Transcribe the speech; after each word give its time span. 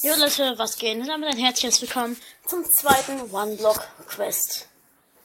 Jo 0.00 0.14
Leute, 0.16 0.58
was 0.58 0.78
geht? 0.78 0.98
Und 0.98 1.06
damit 1.06 1.28
ein 1.28 1.38
herzliches 1.38 1.80
Willkommen 1.82 2.20
zum 2.46 2.64
zweiten 2.64 3.32
One-Block-Quest. 3.32 4.68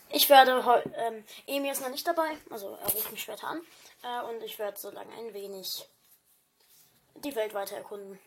Ich 0.10 0.30
werde 0.30 0.66
heute, 0.66 0.92
ähm, 0.96 1.24
Emil 1.48 1.72
ist 1.72 1.82
noch 1.82 1.90
nicht 1.90 2.06
dabei, 2.06 2.38
also 2.50 2.76
er 2.76 2.92
ruft 2.92 3.12
mich 3.12 3.22
später 3.22 3.48
an. 3.48 3.62
Äh, 4.04 4.22
und 4.30 4.44
ich 4.44 4.60
werde 4.60 4.78
so 4.78 4.92
lange 4.92 5.12
ein 5.14 5.34
wenig 5.34 5.88
die 7.16 7.36
Welt 7.36 7.54
weiter 7.54 7.78
erkunden. 7.78 8.20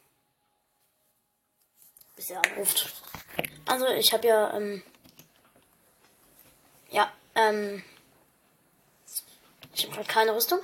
Bis 2.17 2.31
er 2.31 2.43
anruft. 2.43 2.91
Also 3.67 3.87
ich 3.89 4.13
habe 4.13 4.27
ja, 4.27 4.55
ähm, 4.55 4.83
ja, 6.91 7.13
ähm, 7.35 7.85
ich 9.75 9.87
habe 9.87 9.97
halt 9.97 10.09
keine 10.09 10.35
Rüstung. 10.35 10.61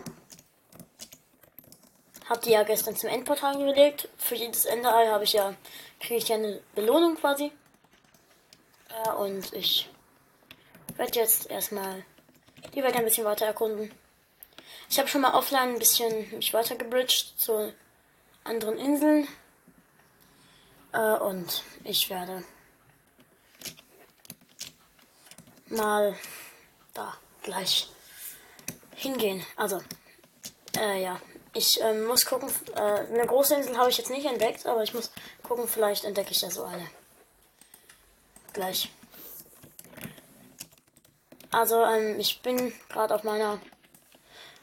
Hab 2.29 2.43
die 2.43 2.51
ja 2.51 2.65
gestern 2.65 2.97
zum 2.97 3.09
Endportal 3.09 3.57
gelegt. 3.57 4.09
Für 4.19 4.35
jedes 4.35 4.65
Enderei 4.65 5.09
habe 5.09 5.25
ich 5.25 5.35
ja, 5.35 5.55
kriege 6.01 6.17
ich 6.17 6.29
ja 6.29 6.37
eine 6.37 6.61
Belohnung 6.75 7.17
quasi. 7.17 7.53
Äh, 9.05 9.11
und 9.11 9.53
ich 9.53 9.89
werde 10.97 11.19
jetzt 11.19 11.49
erstmal 11.49 12.05
die 12.75 12.83
Welt 12.83 12.97
ein 12.97 13.05
bisschen 13.05 13.25
weiter 13.25 13.47
erkunden. 13.47 13.93
Ich 14.89 14.99
habe 14.99 15.09
schon 15.09 15.21
mal 15.21 15.35
offline 15.35 15.75
ein 15.75 15.79
bisschen 15.79 16.31
mich 16.31 16.53
weiter 16.53 16.77
gebridged 16.77 17.35
zu 17.37 17.73
anderen 18.45 18.79
Inseln. 18.79 19.29
Äh, 20.93 21.19
und 21.19 21.63
ich 21.85 22.11
werde 22.11 22.43
mal 25.69 26.17
da 26.95 27.17
gleich 27.43 27.89
hingehen. 28.95 29.45
Also, 29.57 29.81
äh, 30.77 31.03
ja, 31.03 31.21
ich 31.57 31.81
ähm, 31.81 32.05
muss 32.05 32.27
gucken, 32.27 32.51
äh, 32.75 32.81
eine 32.81 33.27
große 33.27 33.55
Insel 33.55 33.79
habe 33.79 33.89
ich 33.89 33.97
jetzt 33.97 34.11
nicht 34.11 34.27
entdeckt, 34.27 34.67
aber 34.67 34.83
ich 34.83 34.93
muss 34.93 35.11
gucken, 35.43 35.67
vielleicht 35.67 36.05
entdecke 36.05 36.33
ich 36.33 36.43
ja 36.43 36.51
so 36.51 36.65
eine. 36.65 36.87
Gleich. 38.53 38.91
Also, 41.51 41.83
ähm, 41.85 42.21
ich 42.21 42.43
bin 42.43 42.75
gerade 42.91 43.15
auf 43.15 43.25
meiner 43.25 43.61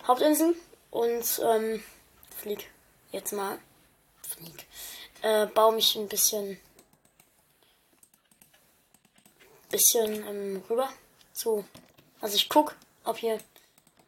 Hauptinsel 0.07 0.55
und 0.91 1.41
ähm, 1.43 1.83
flieg 2.37 2.69
jetzt 3.11 3.33
mal. 3.33 3.57
Flieg. 4.21 4.67
Äh, 5.23 5.47
baue 5.47 5.73
mich 5.73 5.95
ein 5.95 6.07
bisschen. 6.07 6.59
bisschen 9.69 10.27
ähm, 10.27 10.63
rüber 10.69 10.89
zu. 11.33 11.65
Also, 12.21 12.35
ich 12.35 12.49
guck, 12.49 12.75
ob 13.03 13.17
hier 13.17 13.39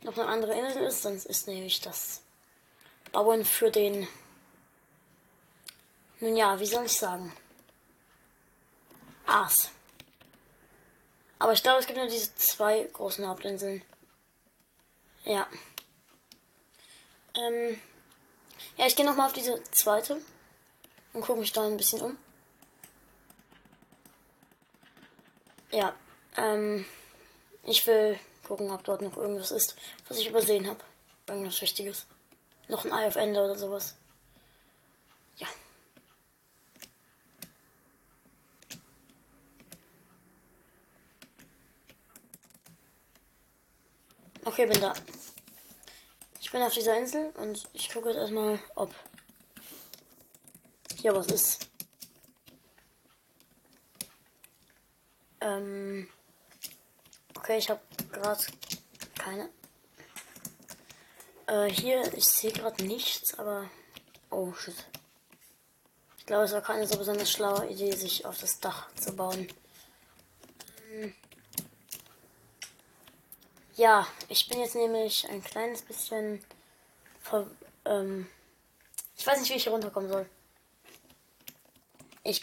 noch 0.03 0.17
eine 0.17 0.27
andere 0.27 0.53
Insel 0.53 0.83
ist, 0.83 1.01
sonst 1.01 1.25
ist 1.25 1.47
nämlich 1.47 1.81
das 1.81 2.21
bauen 3.15 3.45
für 3.45 3.71
den. 3.71 4.07
Nun 6.19 6.35
ja, 6.35 6.59
wie 6.59 6.65
soll 6.65 6.85
ich 6.85 6.97
sagen? 6.97 7.31
Aas. 9.25 9.69
Aber 11.39 11.53
ich 11.53 11.63
glaube, 11.63 11.79
es 11.79 11.87
gibt 11.87 11.97
nur 11.97 12.09
diese 12.09 12.35
zwei 12.35 12.83
großen 12.83 13.25
Hauptinseln. 13.25 13.81
Ja. 15.23 15.47
Ähm. 17.35 17.79
Ja, 18.77 18.85
ich 18.85 18.95
gehe 18.97 19.05
nochmal 19.05 19.27
auf 19.27 19.33
diese 19.33 19.63
zweite 19.71 20.21
und 21.13 21.21
gucke 21.21 21.39
mich 21.39 21.53
da 21.53 21.65
ein 21.65 21.77
bisschen 21.77 22.01
um. 22.01 22.17
Ja. 25.71 25.95
Ähm. 26.35 26.85
Ich 27.63 27.87
will 27.87 28.19
gucken, 28.43 28.69
ob 28.71 28.83
dort 28.83 29.01
noch 29.01 29.15
irgendwas 29.15 29.51
ist, 29.51 29.75
was 30.09 30.17
ich 30.17 30.27
übersehen 30.27 30.67
habe. 30.67 30.83
Irgendwas 31.27 31.61
Wichtiges. 31.61 32.05
Noch 32.67 32.83
ein 32.83 32.91
Eye 32.91 33.07
of 33.07 33.15
Ende 33.15 33.43
oder 33.43 33.55
sowas. 33.55 33.95
Ja. 35.37 35.47
Okay, 44.43 44.65
bin 44.65 44.81
da. 44.81 44.93
Ich 46.41 46.51
bin 46.51 46.61
auf 46.61 46.73
dieser 46.73 46.97
Insel 46.97 47.31
und 47.37 47.67
ich 47.73 47.91
gucke 47.91 48.09
jetzt 48.09 48.17
erstmal, 48.17 48.59
ob 48.75 48.93
hier 50.99 51.15
was 51.15 51.27
ist. 51.27 51.67
Ähm. 55.41 56.09
Okay, 57.35 57.57
ich 57.57 57.69
habe 57.69 57.81
gerade 58.11 58.43
keine 59.19 59.49
äh, 61.47 61.69
hier, 61.69 62.13
ich 62.13 62.25
sehe 62.25 62.51
gerade 62.51 62.83
nichts, 62.85 63.37
aber. 63.39 63.69
Oh, 64.29 64.53
shit. 64.53 64.75
Ich 66.17 66.25
glaube, 66.25 66.45
es 66.45 66.53
war 66.53 66.61
keine 66.61 66.87
so 66.87 66.97
besonders 66.97 67.31
schlaue 67.31 67.67
Idee, 67.67 67.91
sich 67.91 68.25
auf 68.25 68.39
das 68.39 68.59
Dach 68.59 68.87
zu 68.95 69.15
bauen. 69.15 69.47
Ähm 70.91 71.13
ja, 73.75 74.07
ich 74.29 74.47
bin 74.47 74.59
jetzt 74.59 74.75
nämlich 74.75 75.29
ein 75.29 75.43
kleines 75.43 75.81
bisschen. 75.81 76.43
Ver 77.21 77.47
ähm 77.85 78.27
ich 79.17 79.27
weiß 79.27 79.39
nicht, 79.39 79.51
wie 79.51 79.55
ich 79.55 79.63
hier 79.63 79.71
runterkommen 79.71 80.09
soll. 80.09 80.29
Ich. 82.23 82.41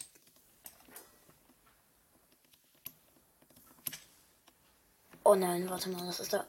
Oh 5.24 5.34
nein, 5.34 5.68
warte 5.68 5.88
mal, 5.88 6.06
das 6.06 6.20
ist 6.20 6.32
da. 6.32 6.46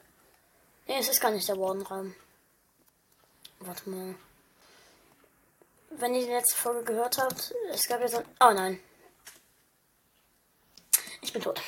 Nee, 0.86 0.98
es 0.98 1.08
ist 1.08 1.20
gar 1.20 1.30
nicht 1.30 1.48
der 1.48 1.58
Wardenraum. 1.58 2.14
Warte 3.60 3.88
mal. 3.88 4.14
Wenn 5.90 6.14
ihr 6.14 6.26
die 6.26 6.32
letzte 6.32 6.56
Folge 6.56 6.84
gehört 6.84 7.18
habt, 7.18 7.54
es 7.70 7.86
gab 7.86 8.00
ja 8.00 8.08
so. 8.08 8.18
Oh 8.40 8.52
nein. 8.52 8.80
Ich 11.22 11.32
bin 11.32 11.42
tot. 11.42 11.60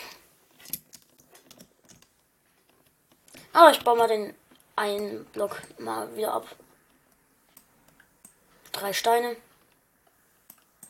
Aber 3.53 3.71
ich 3.71 3.83
baue 3.83 3.97
mal 3.97 4.09
den 4.09 4.35
einen 4.75 5.25
Block 5.27 5.63
mal 5.79 6.15
wieder 6.17 6.35
ab. 6.35 6.47
Drei 8.73 8.93
Steine. 8.93 9.37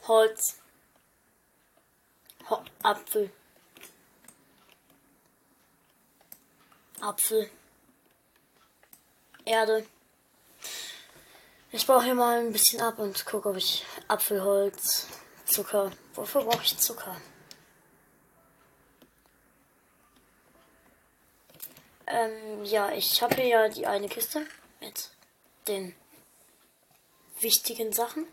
Holz. 0.08 0.56
Ho 2.50 2.62
Apfel. 2.82 3.30
Apfel. 7.00 7.50
Erde. 9.44 9.86
Ich 11.76 11.86
baue 11.86 12.02
hier 12.02 12.14
mal 12.14 12.38
ein 12.38 12.52
bisschen 12.52 12.80
ab 12.80 12.98
und 12.98 13.26
gucke, 13.26 13.50
ob 13.50 13.56
ich 13.56 13.84
Apfelholz, 14.08 15.08
Zucker. 15.44 15.90
Wofür 16.14 16.42
brauche 16.42 16.62
ich 16.62 16.78
Zucker? 16.78 17.20
Ähm, 22.06 22.64
ja, 22.64 22.92
ich 22.92 23.20
habe 23.20 23.34
hier 23.34 23.46
ja 23.46 23.68
die 23.68 23.86
eine 23.86 24.08
Kiste 24.08 24.46
mit 24.80 25.10
den 25.68 25.94
wichtigen 27.40 27.92
Sachen. 27.92 28.26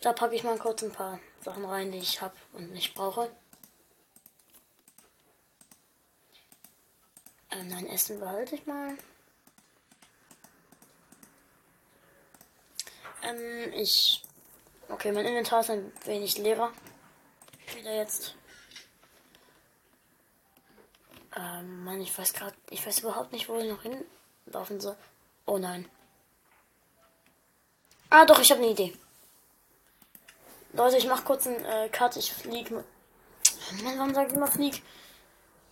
Da 0.00 0.12
packe 0.12 0.34
ich 0.34 0.42
mal 0.42 0.58
kurz 0.58 0.82
ein 0.82 0.90
paar 0.90 1.20
Sachen 1.44 1.64
rein, 1.66 1.92
die 1.92 1.98
ich 1.98 2.20
habe 2.20 2.34
und 2.52 2.72
nicht 2.72 2.94
brauche. 2.94 3.30
Ähm, 7.52 7.68
mein 7.70 7.86
Essen 7.86 8.18
behalte 8.18 8.56
ich 8.56 8.66
mal. 8.66 8.98
Ähm, 13.22 13.72
ich. 13.74 14.22
Okay, 14.88 15.12
mein 15.12 15.26
Inventar 15.26 15.60
ist 15.60 15.70
ein 15.70 15.92
wenig 16.04 16.38
leerer. 16.38 16.72
Wieder 17.74 17.94
jetzt. 17.94 18.34
Ähm, 21.36 21.84
Mann, 21.84 22.00
ich 22.00 22.16
weiß 22.16 22.32
gerade. 22.32 22.56
Ich 22.70 22.86
weiß 22.86 23.00
überhaupt 23.00 23.32
nicht, 23.32 23.48
wo 23.48 23.58
ich 23.58 23.70
noch 23.70 23.82
hinlaufen 23.82 24.80
soll. 24.80 24.96
Oh 25.46 25.58
nein. 25.58 25.88
Ah, 28.10 28.24
doch, 28.24 28.40
ich 28.40 28.50
habe 28.50 28.62
eine 28.62 28.70
Idee. 28.70 28.96
Leute, 30.72 30.96
ich 30.96 31.06
mach 31.06 31.24
kurz 31.24 31.46
einen 31.46 31.64
äh, 31.64 31.88
Cut. 31.90 32.16
Ich 32.16 32.32
flieg. 32.32 32.70
Mann, 32.70 32.84
warum 33.98 34.14
sag 34.14 34.28
ich 34.28 34.34
immer 34.34 34.46
flieg? 34.46 34.82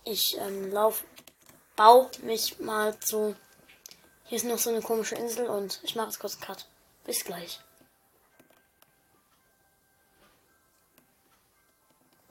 Ich 0.03 0.37
ähm, 0.37 0.71
lauf. 0.71 1.03
Bau 1.75 2.09
mich 2.23 2.59
mal 2.59 2.99
zu. 2.99 3.35
Hier 4.25 4.37
ist 4.37 4.45
noch 4.45 4.57
so 4.57 4.69
eine 4.69 4.81
komische 4.81 5.15
Insel 5.15 5.47
und 5.47 5.79
ich 5.83 5.95
mache 5.95 6.07
jetzt 6.07 6.19
kurz 6.19 6.35
einen 6.35 6.43
Cut. 6.43 6.65
Bis 7.07 7.23
gleich. 7.23 7.61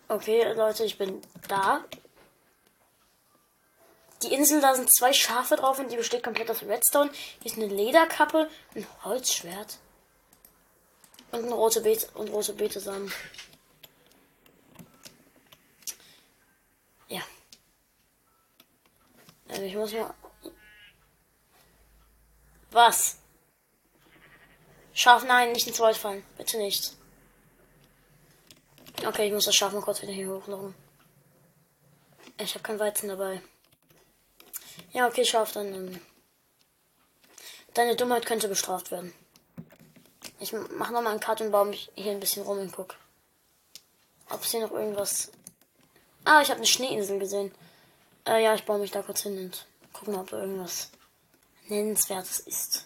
Okay, 0.06 0.52
Leute, 0.52 0.84
ich 0.84 0.98
bin 0.98 1.22
da. 1.48 1.82
Die 4.22 4.34
Insel, 4.34 4.60
da 4.60 4.74
sind 4.74 4.94
zwei 4.94 5.14
Schafe 5.14 5.56
drauf 5.56 5.78
und 5.78 5.90
die 5.90 5.96
besteht 5.96 6.22
komplett 6.22 6.50
aus 6.50 6.62
Redstone. 6.62 7.10
Hier 7.40 7.50
ist 7.50 7.56
eine 7.56 7.66
Lederkappe, 7.66 8.50
ein 8.74 8.86
Holzschwert 9.02 9.78
und 11.32 11.46
ein 11.46 11.52
rote 11.52 11.80
Beete 11.80 12.08
und 12.12 12.28
rote 12.28 12.52
Beetesamen. 12.52 13.10
Ja. 17.08 17.22
Also 19.48 19.62
ich 19.62 19.74
muss 19.74 19.92
mal. 19.94 20.14
Was? 22.70 23.18
Schaf, 24.98 25.24
nein, 25.24 25.52
nicht 25.52 25.66
ins 25.66 25.78
Wald 25.78 25.98
fallen. 25.98 26.24
Bitte 26.38 26.56
nicht. 26.56 26.96
Okay, 29.06 29.26
ich 29.26 29.32
muss 29.32 29.44
das 29.44 29.54
schaffen, 29.54 29.82
kurz 29.82 30.00
wieder 30.00 30.12
hier 30.12 30.30
hochlaufen. 30.30 30.74
Ich 32.38 32.54
habe 32.54 32.62
kein 32.62 32.78
Weizen 32.78 33.10
dabei. 33.10 33.42
Ja, 34.92 35.06
okay, 35.06 35.26
schaff 35.26 35.52
dann. 35.52 35.74
Ähm, 35.74 36.00
deine 37.74 37.94
Dummheit 37.94 38.24
könnte 38.24 38.48
bestraft 38.48 38.90
werden. 38.90 39.12
Ich 40.40 40.54
mach 40.54 40.90
nochmal 40.90 41.12
einen 41.12 41.20
Cut 41.20 41.42
und 41.42 41.52
baue 41.52 41.66
mich 41.66 41.92
hier 41.94 42.12
ein 42.12 42.20
bisschen 42.20 42.44
rum 42.44 42.58
und 42.58 42.72
guck. 42.72 42.94
Ob 44.30 44.42
es 44.42 44.50
hier 44.50 44.62
noch 44.62 44.72
irgendwas. 44.72 45.30
Ah, 46.24 46.40
ich 46.40 46.48
habe 46.48 46.56
eine 46.56 46.66
Schneeinsel 46.66 47.18
gesehen. 47.18 47.54
Äh, 48.26 48.42
ja, 48.42 48.54
ich 48.54 48.64
baue 48.64 48.78
mich 48.78 48.92
da 48.92 49.02
kurz 49.02 49.24
hin 49.24 49.38
und 49.38 49.66
gucken, 49.92 50.14
ob 50.14 50.32
irgendwas 50.32 50.90
Nennenswertes 51.68 52.40
ist. 52.40 52.85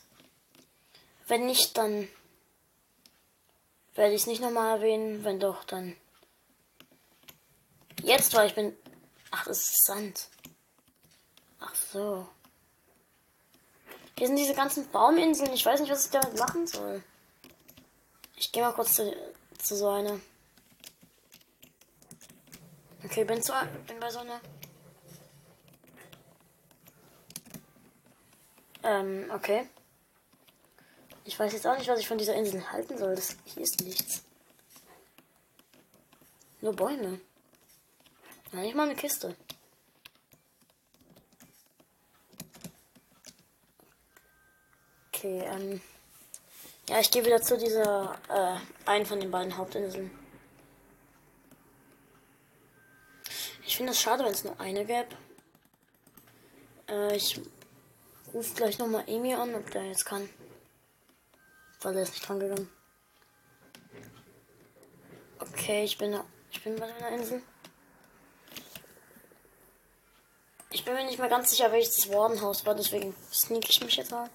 Wenn 1.31 1.47
nicht, 1.47 1.79
dann 1.79 2.09
werde 3.95 4.15
ich 4.15 4.23
es 4.23 4.27
nicht 4.27 4.43
nochmal 4.43 4.79
erwähnen. 4.79 5.23
Wenn 5.23 5.39
doch, 5.39 5.63
dann. 5.63 5.97
Jetzt, 8.03 8.35
weil 8.35 8.49
ich 8.49 8.57
bin. 8.57 8.77
Ach, 9.31 9.45
das 9.45 9.61
ist 9.61 9.87
Sand. 9.87 10.27
Ach 11.61 11.73
so. 11.73 12.27
Hier 14.19 14.27
sind 14.27 14.41
diese 14.41 14.55
ganzen 14.55 14.91
Bauminseln. 14.91 15.53
Ich 15.53 15.65
weiß 15.65 15.81
nicht, 15.81 15.93
was 15.93 16.07
ich 16.07 16.11
damit 16.11 16.37
machen 16.37 16.67
soll. 16.67 17.01
Ich 18.35 18.51
gehe 18.51 18.65
mal 18.65 18.73
kurz 18.73 18.95
zu, 18.95 19.15
zu 19.57 19.77
so 19.77 19.89
einer. 19.89 20.19
Okay, 23.05 23.23
bin, 23.23 23.41
zu, 23.41 23.53
bin 23.87 24.01
bei 24.01 24.11
so 24.11 24.19
einer. 24.19 24.41
Ähm, 28.83 29.31
okay. 29.33 29.69
Ich 31.25 31.39
weiß 31.39 31.53
jetzt 31.53 31.67
auch 31.67 31.77
nicht, 31.79 31.89
was 31.89 32.01
ich 32.01 32.09
von 32.09 32.19
dieser 32.19 32.35
Insel 32.35 32.71
halten 32.73 32.99
soll. 32.99 33.15
Das, 33.15 33.37
hier 33.45 33.63
ist 33.63 33.81
nichts. 33.83 34.23
Nur 36.61 36.75
Bäume. 36.75 37.21
Ja, 38.53 38.61
nicht 38.61 38.75
mal 38.75 38.89
eine 38.89 38.97
Kiste. 38.97 39.37
Okay, 45.09 45.45
ähm. 45.47 45.81
Ja, 46.89 46.99
ich 46.99 47.11
gehe 47.11 47.25
wieder 47.25 47.41
zu 47.41 47.57
dieser, 47.57 48.19
äh, 48.29 48.89
einen 48.89 49.07
von 49.07 49.21
den 49.21 49.31
beiden 49.31 49.57
Hauptinseln. 49.57 50.11
Ich 53.65 53.77
finde 53.77 53.93
es 53.93 54.01
schade, 54.01 54.25
wenn 54.25 54.33
es 54.33 54.43
nur 54.43 54.59
eine 54.61 54.85
gäbe. 54.85 55.17
Äh, 56.89 57.17
ich 57.17 57.41
rufe 58.35 58.55
gleich 58.55 58.79
nochmal 58.79 59.05
Emi 59.07 59.35
an, 59.35 59.55
ob 59.55 59.71
der 59.71 59.85
jetzt 59.85 60.05
kann. 60.05 60.29
Weil 61.81 61.97
er 61.97 62.03
ist 62.03 62.13
nicht 62.13 62.29
dran 62.29 62.41
gegangen. 62.41 62.71
Okay, 65.39 65.85
ich 65.85 65.97
bin, 65.97 66.19
ich 66.51 66.63
bin 66.63 66.77
bei 66.77 66.95
einer 66.95 67.09
Insel. 67.09 67.43
Ich 70.71 70.85
bin 70.85 70.95
mir 70.95 71.05
nicht 71.05 71.19
mehr 71.19 71.29
ganz 71.29 71.51
sicher, 71.51 71.73
welches 71.73 71.97
das 71.97 72.13
Wardenhaus 72.13 72.65
war, 72.65 72.75
deswegen 72.75 73.15
sneak 73.33 73.69
ich 73.69 73.83
mich 73.83 73.97
jetzt 73.97 74.13
mal 74.13 74.31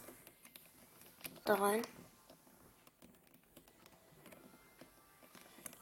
da 1.46 1.56
rein. 1.56 1.82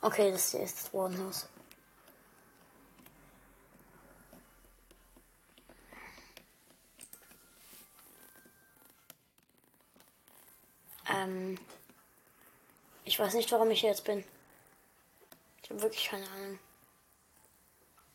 Okay, 0.02 0.32
das 0.32 0.52
hier 0.52 0.62
ist 0.62 0.78
das 0.78 0.94
Wardenhaus. 0.94 1.48
Ähm, 11.10 11.58
ich 13.06 13.20
weiß 13.20 13.34
nicht, 13.34 13.52
warum 13.52 13.72
ich 13.72 13.82
hier 13.82 13.90
jetzt 13.90 14.06
bin. 14.06 14.24
Ich 15.62 15.70
habe 15.70 15.82
wirklich 15.82 16.06
keine 16.06 16.30
Ahnung. 16.30 16.60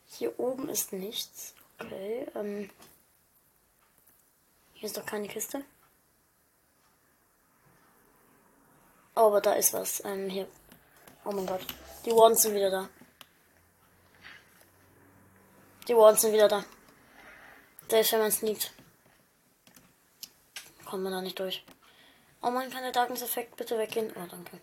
Hier 0.06 0.38
oben 0.38 0.68
ist 0.68 0.92
nichts. 0.92 1.54
Okay, 1.78 2.26
ähm. 2.34 2.70
Hier 4.74 4.86
ist 4.86 4.96
doch 4.96 5.06
keine 5.06 5.28
Kiste. 5.28 5.64
Oh, 9.14 9.26
aber 9.26 9.40
da 9.40 9.54
ist 9.54 9.72
was. 9.72 10.04
Ähm, 10.04 10.28
hier. 10.28 10.48
Oh 11.24 11.32
mein 11.32 11.46
Gott. 11.46 11.66
Die 12.04 12.12
Wardens 12.12 12.42
sind 12.42 12.54
wieder 12.54 12.70
da. 12.70 12.88
Die 15.88 15.96
Wardens 15.96 16.20
sind 16.20 16.32
wieder 16.32 16.48
da. 16.48 16.64
Selbst 17.88 18.12
wenn 18.12 18.20
man 18.20 18.30
sneakt. 18.30 18.72
Kommt 20.84 21.02
man 21.02 21.12
da 21.12 21.20
nicht 21.20 21.38
durch. 21.38 21.64
Oh 22.48 22.50
man 22.50 22.70
kann 22.70 22.82
der 22.82 22.92
Darkness-Effekt 22.92 23.58
bitte 23.58 23.76
weggehen? 23.76 24.10
Oh, 24.16 24.26
danke. 24.26 24.58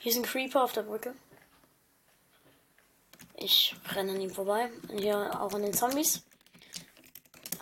Hier 0.00 0.10
ist 0.10 0.18
ein 0.18 0.24
Creeper 0.24 0.64
auf 0.64 0.72
der 0.72 0.82
Brücke. 0.82 1.14
Ich 3.36 3.76
renne 3.94 4.10
an 4.10 4.20
ihm 4.20 4.30
vorbei. 4.30 4.72
Hier 4.90 5.40
auch 5.40 5.54
an 5.54 5.62
den 5.62 5.72
Zombies. 5.72 6.24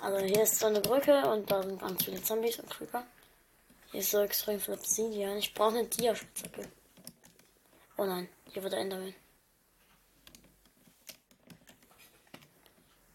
Also 0.00 0.25
hier 0.25 0.44
ist 0.44 0.58
so 0.58 0.64
eine 0.69 0.81
Brücke 0.81 1.31
und 1.31 1.50
da 1.50 1.62
sind 1.62 1.79
ganz 1.79 2.03
viele 2.03 2.23
Zombies 2.23 2.58
und 2.58 2.70
Creeper. 2.70 3.06
Hier 3.91 4.00
ist 4.00 4.11
so 4.11 4.23
extrem 4.23 4.58
viel 4.58 4.73
Obsidian. 4.73 5.37
Ich 5.37 5.53
brauche 5.53 5.76
eine 5.76 5.87
Dia-Spitzhacke. 5.87 6.70
Oh 7.99 8.06
nein, 8.06 8.31
hier 8.50 8.62
war 8.62 8.70
der 8.70 8.79
Enderman. 8.79 9.14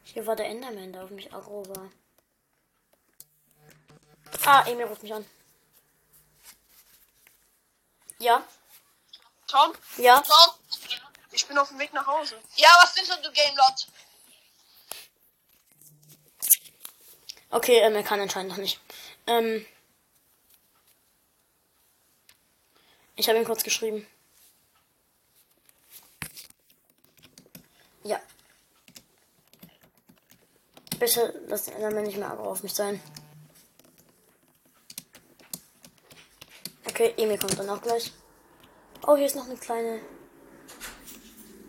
Hier 0.04 0.28
war 0.28 0.36
der 0.36 0.46
Enderman, 0.46 0.94
der 0.94 1.06
auf 1.06 1.10
mich 1.10 1.34
aggro 1.34 1.68
war. 1.70 1.90
Ah, 4.46 4.64
Emil 4.68 4.86
ruft 4.86 5.04
mich 5.04 5.14
an. 5.14 5.26
Ja? 8.20 8.44
Tom? 9.48 9.74
Ja? 9.98 10.22
Tom? 10.22 10.54
Ich 11.32 11.48
bin 11.48 11.58
auf 11.58 11.70
dem 11.70 11.80
Weg 11.80 11.94
nach 11.94 12.06
Hause. 12.06 12.36
Ja, 12.56 12.70
was 12.82 12.94
sind 12.94 13.10
denn 13.10 13.24
du 13.24 13.32
Gamelot? 13.32 13.88
Okay, 17.50 17.80
ähm, 17.80 17.96
er 17.96 18.04
kann 18.04 18.20
anscheinend 18.22 18.52
noch 18.52 18.58
nicht. 18.58 18.80
Ähm, 19.28 19.66
ich 23.16 23.28
habe 23.28 23.38
ihm 23.38 23.46
kurz 23.46 23.64
geschrieben. 23.64 24.08
Ja. 28.04 28.22
Bitte 30.98 31.42
lass 31.48 31.66
den 31.66 31.76
Enderman 31.76 32.04
nicht 32.04 32.18
mehr 32.18 32.40
auf 32.40 32.64
mich 32.64 32.74
sein. 32.74 33.02
Okay, 37.02 37.16
Emil 37.18 37.40
kommt 37.40 37.58
dann 37.58 37.68
auch 37.68 37.82
gleich. 37.82 38.14
Oh, 39.08 39.16
hier 39.16 39.26
ist 39.26 39.36
noch 39.36 39.46
eine 39.46 39.58
kleine 39.58 40.02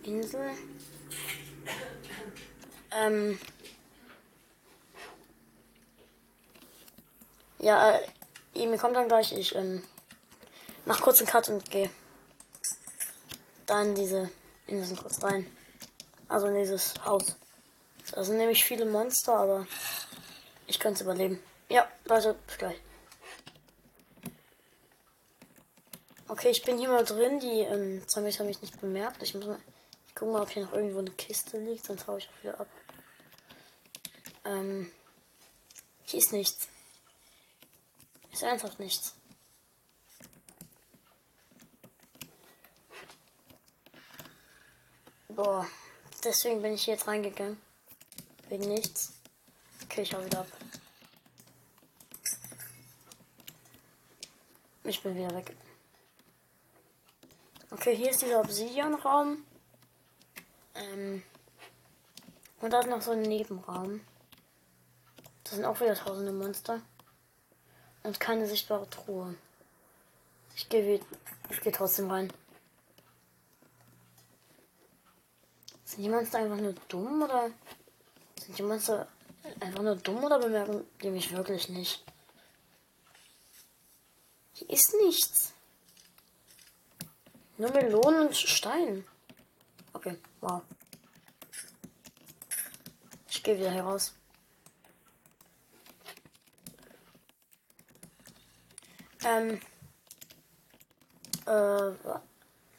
Insel. 0.02 0.50
Ähm. 2.90 3.40
Ja, 7.60 7.92
äh, 7.92 8.06
Emil 8.54 8.76
kommt 8.76 8.94
dann 8.94 9.08
gleich. 9.08 9.32
Ich 9.32 9.54
ähm, 9.54 9.82
mach 10.84 11.00
kurz 11.00 11.20
einen 11.20 11.28
Cut 11.28 11.48
und 11.48 11.70
gehe 11.70 11.88
dann 13.64 13.94
diese 13.94 14.30
Inseln 14.66 14.98
kurz 14.98 15.22
rein. 15.22 15.46
Also 16.28 16.48
in 16.48 16.56
dieses 16.56 16.92
Haus. 17.06 17.36
Da 18.10 18.22
sind 18.22 18.36
nämlich 18.36 18.62
viele 18.62 18.84
Monster, 18.84 19.34
aber 19.34 19.66
ich 20.66 20.78
könnte 20.78 20.96
es 20.96 21.00
überleben. 21.00 21.42
Ja, 21.70 21.88
Leute, 22.04 22.36
bis 22.46 22.58
gleich. 22.58 22.76
Okay, 26.32 26.48
ich 26.48 26.62
bin 26.62 26.78
hier 26.78 26.88
mal 26.88 27.04
drin. 27.04 27.40
Die 27.40 27.60
ähm, 27.60 28.08
Zombies 28.08 28.38
haben 28.38 28.46
mich 28.46 28.62
nicht 28.62 28.80
bemerkt. 28.80 29.22
Ich 29.22 29.34
muss 29.34 29.44
mal 29.44 29.60
ich 30.08 30.14
gucken 30.14 30.32
mal, 30.32 30.40
ob 30.40 30.48
hier 30.48 30.64
noch 30.64 30.72
irgendwo 30.72 31.00
eine 31.00 31.10
Kiste 31.10 31.58
liegt, 31.58 31.84
sonst 31.84 32.06
hau 32.06 32.16
ich 32.16 32.26
auch 32.26 32.42
wieder 32.42 32.58
ab. 32.58 32.68
Ähm, 34.46 34.90
hier 36.04 36.20
ist 36.20 36.32
nichts. 36.32 36.68
Ist 38.32 38.44
einfach 38.44 38.78
nichts. 38.78 39.14
Boah, 45.28 45.66
deswegen 46.24 46.62
bin 46.62 46.72
ich 46.72 46.84
hier 46.84 46.94
jetzt 46.94 47.08
reingegangen. 47.08 47.60
Wegen 48.48 48.68
nichts. 48.68 49.12
Okay, 49.84 50.00
ich 50.00 50.14
hau 50.14 50.24
wieder 50.24 50.40
ab. 50.40 50.48
Ich 54.84 55.02
bin 55.02 55.14
wieder 55.14 55.34
weg. 55.34 55.54
Okay, 57.72 57.96
hier 57.96 58.10
ist 58.10 58.20
dieser 58.20 58.40
Obsidian-Raum. 58.40 59.44
Ähm, 60.74 61.22
und 62.60 62.70
da 62.70 62.80
ist 62.80 62.88
noch 62.88 63.00
so 63.00 63.12
ein 63.12 63.22
Nebenraum. 63.22 64.02
Das 65.42 65.54
sind 65.54 65.64
auch 65.64 65.80
wieder 65.80 65.94
tausende 65.94 66.32
Monster. 66.32 66.82
Und 68.02 68.20
keine 68.20 68.46
sichtbare 68.46 68.88
Truhe. 68.90 69.36
Ich 70.54 70.68
gehe 70.68 71.00
ich 71.48 71.60
gehe 71.62 71.72
trotzdem 71.72 72.10
rein. 72.10 72.30
Sind 75.86 76.02
die 76.02 76.10
Monster 76.10 76.40
einfach 76.40 76.58
nur 76.58 76.74
dumm 76.88 77.22
oder 77.22 77.50
sind 78.38 78.58
die 78.58 78.62
Monster 78.64 79.08
einfach 79.60 79.82
nur 79.82 79.96
dumm 79.96 80.22
oder 80.22 80.38
bemerken 80.38 80.86
die 81.02 81.10
mich 81.10 81.34
wirklich 81.34 81.70
nicht? 81.70 82.04
Hier 84.52 84.68
ist 84.68 84.94
nichts. 85.02 85.51
Nur 87.62 87.70
Melonen 87.70 88.26
und 88.26 88.36
Stein. 88.36 89.04
Okay, 89.92 90.18
wow. 90.40 90.62
Ich 93.30 93.40
gehe 93.40 93.56
wieder 93.56 93.70
heraus. 93.70 94.16
Ähm. 99.24 99.60
Äh, 101.46 101.92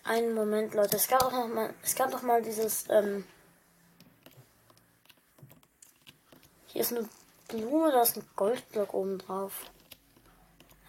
einen 0.03 0.33
Moment, 0.33 0.73
Leute. 0.73 0.97
Es 0.97 1.07
gab 1.07 1.23
auch 1.23 1.31
noch 1.31 1.47
mal, 1.47 1.73
es 1.81 1.95
gab 1.95 2.11
noch 2.11 2.23
mal 2.23 2.41
dieses, 2.41 2.89
ähm. 2.89 3.23
Hier 6.65 6.81
ist 6.81 6.91
eine 6.91 7.07
Blume, 7.47 7.89
da 7.93 8.01
ist 8.01 8.17
ein 8.17 8.29
Goldblock 8.35 8.93
oben 8.93 9.17
drauf. 9.17 9.61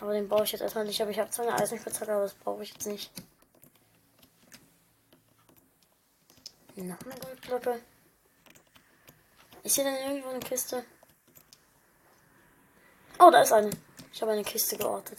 Aber 0.00 0.14
den 0.14 0.28
baue 0.28 0.42
ich 0.42 0.50
jetzt 0.50 0.62
erstmal 0.62 0.84
nicht. 0.84 1.00
Aber 1.00 1.12
ich 1.12 1.20
habe 1.20 1.30
zwar 1.30 1.46
eine 1.46 1.62
Eisenspitzhacke, 1.62 2.10
aber 2.10 2.22
das 2.22 2.34
brauche 2.34 2.64
ich 2.64 2.72
jetzt 2.72 2.88
nicht. 2.88 3.12
Noch 6.76 7.00
eine 7.00 7.20
Goldblöcke. 7.20 7.80
Ist 9.62 9.76
hier 9.76 9.84
denn 9.84 9.94
irgendwo 9.94 10.30
eine 10.30 10.40
Kiste? 10.40 10.84
Oh, 13.18 13.30
da 13.30 13.42
ist 13.42 13.52
eine. 13.52 13.70
Ich 14.12 14.20
habe 14.20 14.32
eine 14.32 14.42
Kiste 14.42 14.76
geortet. 14.76 15.18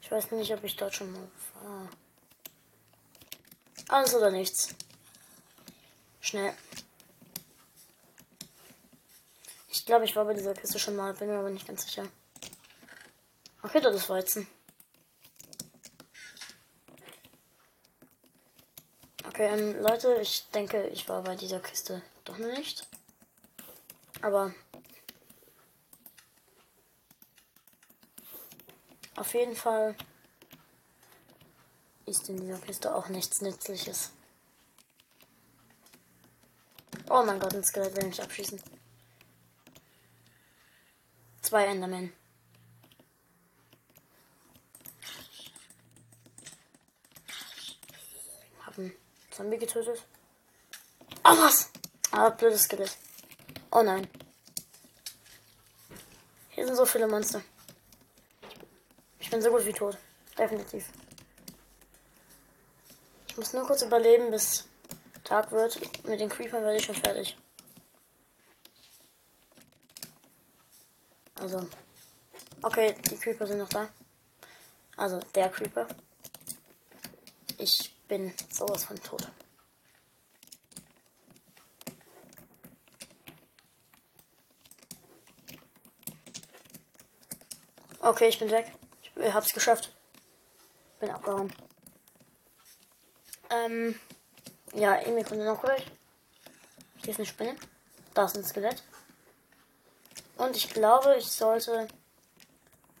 Ich 0.00 0.10
weiß 0.10 0.30
nicht, 0.32 0.52
ob 0.52 0.62
ich 0.62 0.76
dort 0.76 0.94
schon 0.94 1.12
mal 1.12 1.28
war. 1.62 1.88
Alles 3.88 4.14
oder 4.14 4.30
nichts. 4.30 4.74
Schnell. 6.20 6.54
Ich 9.68 9.84
glaube, 9.84 10.04
ich 10.04 10.14
war 10.16 10.24
bei 10.24 10.34
dieser 10.34 10.54
Kiste 10.54 10.78
schon 10.78 10.96
mal, 10.96 11.12
bin 11.14 11.28
mir 11.28 11.38
aber 11.38 11.50
nicht 11.50 11.66
ganz 11.66 11.84
sicher. 11.84 12.08
Okay, 13.62 13.80
das 13.80 13.96
ist 13.96 14.08
Weizen. 14.08 14.46
Okay, 19.34 19.52
ähm, 19.52 19.82
Leute, 19.82 20.14
ich 20.22 20.48
denke, 20.50 20.86
ich 20.90 21.08
war 21.08 21.20
bei 21.24 21.34
dieser 21.34 21.58
Kiste 21.58 22.00
doch 22.24 22.38
noch 22.38 22.56
nicht. 22.56 22.86
Aber 24.22 24.54
auf 29.16 29.34
jeden 29.34 29.56
Fall 29.56 29.96
ist 32.06 32.28
in 32.28 32.36
dieser 32.36 32.58
Kiste 32.58 32.94
auch 32.94 33.08
nichts 33.08 33.40
Nützliches. 33.40 34.12
Oh 37.10 37.24
mein 37.24 37.40
Gott, 37.40 37.56
ein 37.56 37.64
Skelett 37.64 37.96
will 37.96 38.06
mich 38.06 38.22
abschießen. 38.22 38.62
Zwei 41.42 41.66
Endermen. 41.66 42.12
Haben 48.60 49.03
Zombie 49.34 49.58
getötet. 49.58 50.00
Oh 51.24 51.36
was! 51.36 51.68
Ah, 52.12 52.30
blödes 52.30 52.62
Skelett. 52.62 52.96
Oh 53.72 53.82
nein. 53.82 54.08
Hier 56.50 56.64
sind 56.64 56.76
so 56.76 56.86
viele 56.86 57.08
Monster. 57.08 57.42
Ich 59.18 59.30
bin 59.30 59.42
so 59.42 59.50
gut 59.50 59.66
wie 59.66 59.72
tot. 59.72 59.98
Definitiv. 60.38 60.88
Ich 63.26 63.36
muss 63.36 63.52
nur 63.52 63.66
kurz 63.66 63.82
überleben, 63.82 64.30
bis 64.30 64.68
Tag 65.24 65.50
wird. 65.50 65.80
Mit 66.04 66.20
den 66.20 66.28
Creepern 66.28 66.62
werde 66.62 66.76
ich 66.76 66.84
schon 66.84 66.94
fertig. 66.94 67.36
Also. 71.34 71.68
Okay, 72.62 72.94
die 73.10 73.16
Creeper 73.16 73.48
sind 73.48 73.58
noch 73.58 73.68
da. 73.68 73.88
Also, 74.96 75.18
der 75.34 75.48
Creeper. 75.48 75.88
Ich 77.58 77.93
bin 78.14 78.32
sowas 78.48 78.84
von 78.84 78.96
tot. 79.02 79.26
Okay, 88.00 88.28
ich 88.28 88.38
bin 88.38 88.52
weg. 88.52 88.72
Ich 89.16 89.34
hab's 89.34 89.52
geschafft. 89.52 89.92
Bin 91.00 91.10
abgehauen. 91.10 91.52
Ähm, 93.50 93.98
ja, 94.74 94.94
Emil 94.96 95.24
kommt 95.24 95.40
noch 95.40 95.60
gleich. 95.60 95.84
Hier 96.98 97.10
ist 97.10 97.18
eine 97.18 97.26
Spinne. 97.26 97.56
Da 98.12 98.26
ist 98.26 98.36
ein 98.36 98.44
Skelett. 98.44 98.84
Und 100.36 100.56
ich 100.56 100.70
glaube, 100.70 101.16
ich 101.16 101.26
sollte 101.26 101.88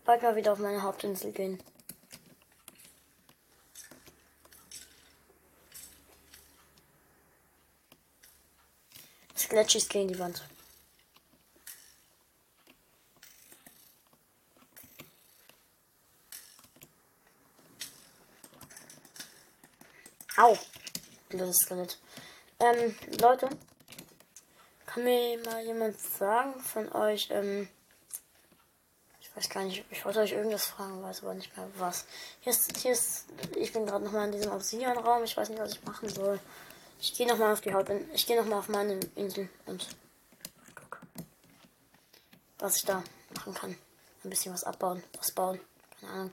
bald 0.04 0.22
mal 0.22 0.34
wieder 0.34 0.52
auf 0.52 0.58
meine 0.58 0.82
Hauptinsel 0.82 1.30
gehen. 1.30 1.62
Skelett 9.54 9.70
schießt 9.70 9.90
gegen 9.90 10.08
die 10.08 10.18
Wand. 10.18 10.42
Au. 20.36 20.58
Blödes 21.28 21.58
Skelett. 21.58 21.98
Ähm, 22.58 22.96
Leute. 23.20 23.48
Kann 24.86 25.04
mir 25.04 25.38
mal 25.44 25.64
jemand 25.64 26.00
sagen 26.00 26.58
von 26.58 26.90
euch, 26.92 27.28
ähm, 27.30 27.68
ich 29.20 29.36
weiß 29.36 29.48
gar 29.50 29.62
nicht, 29.62 29.84
ich 29.90 30.04
wollte 30.04 30.18
euch 30.18 30.32
irgendwas 30.32 30.66
fragen, 30.66 31.00
weiß 31.00 31.22
aber 31.22 31.34
nicht 31.34 31.56
mehr 31.56 31.68
was. 31.78 32.06
Hier 32.40 32.52
ist, 32.52 32.76
hier 32.78 32.90
ist, 32.90 33.26
ich 33.56 33.72
bin 33.72 33.86
gerade 33.86 34.04
nochmal 34.04 34.26
in 34.26 34.32
diesem 34.32 34.50
Obsidian-Raum, 34.50 35.22
ich 35.22 35.36
weiß 35.36 35.48
nicht, 35.50 35.60
was 35.60 35.74
ich 35.74 35.84
machen 35.84 36.08
soll. 36.08 36.40
Ich 37.00 37.14
gehe 37.14 37.26
nochmal 37.26 37.52
auf 37.52 37.60
die 37.60 37.74
Haut, 37.74 37.88
ich 38.12 38.26
gehe 38.26 38.40
nochmal 38.40 38.58
auf 38.58 38.68
meine 38.68 38.98
Insel 39.14 39.48
und 39.66 39.88
guck, 40.74 41.00
was 42.58 42.76
ich 42.76 42.84
da 42.84 43.02
machen 43.34 43.54
kann. 43.54 43.76
Ein 44.24 44.30
bisschen 44.30 44.54
was 44.54 44.64
abbauen, 44.64 45.02
was 45.18 45.32
bauen, 45.32 45.60
keine 46.00 46.12
Ahnung. 46.12 46.30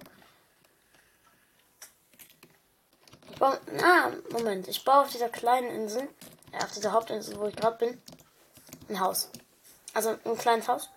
baue. 3.42 3.60
Ah, 3.84 4.12
Moment. 4.30 4.68
Ich 4.68 4.86
baue 4.86 5.02
auf 5.02 5.12
dieser 5.12 5.28
kleinen 5.28 5.70
Insel, 5.72 6.08
äh, 6.52 6.64
auf 6.64 6.72
dieser 6.72 6.94
Hauptinsel, 6.94 7.38
wo 7.40 7.48
ich 7.48 7.56
gerade 7.56 7.78
bin, 7.78 8.02
ein 8.88 9.00
Haus. 9.00 9.30
Also 9.94 10.16
ein 10.24 10.38
kleines 10.38 10.68
Haus. 10.70 10.90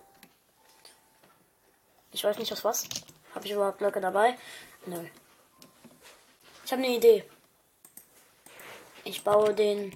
Ich 2.11 2.23
weiß 2.23 2.37
nicht 2.37 2.53
aus 2.53 2.63
was. 2.63 2.87
Habe 3.33 3.45
ich 3.45 3.51
überhaupt 3.51 3.79
Blöcke 3.79 3.99
dabei? 3.99 4.37
Nö. 4.85 5.03
Ich 6.63 6.71
habe 6.71 6.83
eine 6.83 6.95
Idee. 6.95 7.29
Ich 9.07 9.23
baue 9.23 9.53
den 9.53 9.95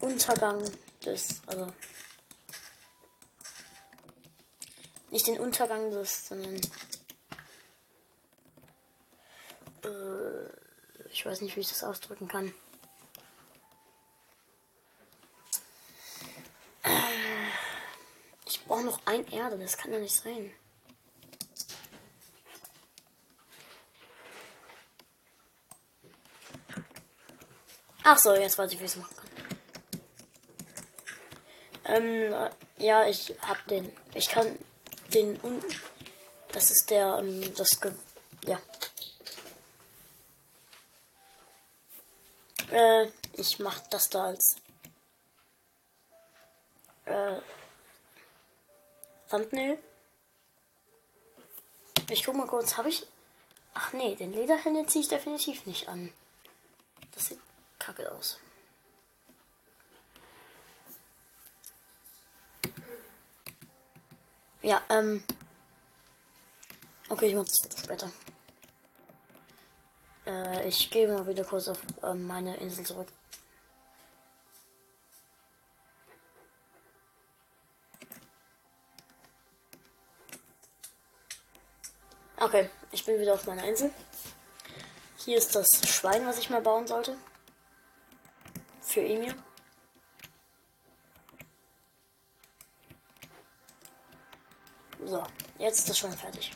Untergang 0.00 0.68
des, 1.04 1.40
also 1.46 1.72
nicht 5.10 5.28
den 5.28 5.38
Untergang 5.38 5.92
des, 5.92 6.26
sondern 6.26 6.56
äh, 9.84 11.08
ich 11.10 11.24
weiß 11.24 11.40
nicht, 11.42 11.54
wie 11.54 11.60
ich 11.60 11.68
das 11.68 11.84
ausdrücken 11.84 12.26
kann. 12.26 12.52
Äh, 16.82 16.90
ich 18.44 18.64
brauche 18.64 18.82
noch 18.82 19.06
ein 19.06 19.24
Erde, 19.28 19.56
das 19.56 19.76
kann 19.76 19.92
ja 19.92 20.00
nicht 20.00 20.16
sein. 20.16 20.52
Ach 28.04 28.18
so, 28.18 28.34
jetzt 28.34 28.58
weiß 28.58 28.72
ich, 28.72 28.80
wie 28.80 28.84
ich 28.84 28.90
es 28.92 28.96
machen 28.96 29.16
kann. 29.16 29.24
Ähm, 31.86 32.34
ja, 32.78 33.06
ich 33.06 33.34
hab 33.40 33.66
den. 33.66 33.90
Ich 34.14 34.28
kann 34.28 34.58
den. 35.12 35.38
Das 36.52 36.70
ist 36.70 36.90
der. 36.90 37.18
Ähm, 37.18 37.54
das. 37.54 37.78
Ja, 38.46 38.60
Äh, 42.74 43.06
ich 43.34 43.60
mach 43.60 43.78
das 43.88 44.08
da 44.08 44.24
als 44.24 44.56
äh, 47.04 47.36
Thumbnail. 49.30 49.78
Ich 52.10 52.24
guck 52.24 52.34
mal 52.34 52.48
kurz, 52.48 52.76
habe 52.76 52.88
ich. 52.88 53.06
Ach 53.74 53.92
nee, 53.92 54.16
den 54.16 54.32
Lederhände 54.32 54.86
ziehe 54.86 55.02
ich 55.02 55.08
definitiv 55.08 55.66
nicht 55.66 55.88
an. 55.88 56.12
Das 57.12 57.26
sieht 57.26 57.43
kacke 57.84 58.10
aus. 58.10 58.38
Ja, 64.62 64.82
ähm. 64.88 65.22
Okay, 67.10 67.26
ich 67.26 67.34
mach 67.34 67.44
das 67.44 67.82
später. 67.82 68.10
Äh, 70.26 70.68
ich 70.68 70.90
gehe 70.90 71.06
mal 71.06 71.26
wieder 71.26 71.44
kurz 71.44 71.68
auf 71.68 71.78
äh, 72.02 72.14
meine 72.14 72.56
Insel 72.56 72.86
zurück. 72.86 73.08
Okay, 82.38 82.70
ich 82.90 83.04
bin 83.04 83.20
wieder 83.20 83.34
auf 83.34 83.46
meiner 83.46 83.64
Insel. 83.64 83.90
Hier 85.18 85.36
ist 85.36 85.54
das 85.54 85.88
Schwein, 85.88 86.26
was 86.26 86.38
ich 86.38 86.50
mal 86.50 86.60
bauen 86.62 86.86
sollte. 86.86 87.16
Für 88.94 89.00
Emir. 89.00 89.34
So, 95.04 95.20
jetzt 95.58 95.80
ist 95.80 95.88
das 95.88 95.98
Schwein 95.98 96.12
fertig. 96.12 96.52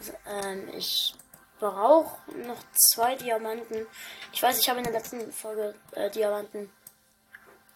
Also, 0.00 0.12
ähm, 0.26 0.68
ich 0.74 1.14
brauche 1.60 2.36
noch 2.38 2.60
zwei 2.72 3.14
Diamanten. 3.14 3.86
Ich 4.32 4.42
weiß, 4.42 4.58
ich 4.58 4.68
habe 4.68 4.78
in 4.80 4.84
der 4.86 4.92
letzten 4.92 5.30
Folge 5.30 5.76
äh, 5.92 6.10
Diamanten 6.10 6.68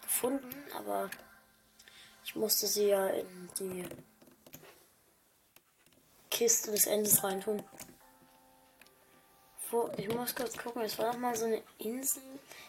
gefunden, 0.03 0.51
aber 0.77 1.09
ich 2.25 2.35
musste 2.35 2.67
sie 2.67 2.89
ja 2.89 3.07
in 3.07 3.51
die 3.61 3.89
Kiste 6.29 6.73
des 6.73 6.89
Endes 6.89 7.23
reintun. 7.23 7.63
Wo, 9.73 9.91
ich 9.97 10.07
muss 10.07 10.35
kurz 10.35 10.59
gucken, 10.59 10.83
es 10.83 10.99
war 10.99 11.13
doch 11.13 11.19
mal 11.19 11.35
so 11.35 11.47
eine 11.47 11.63
Insel 11.79 12.23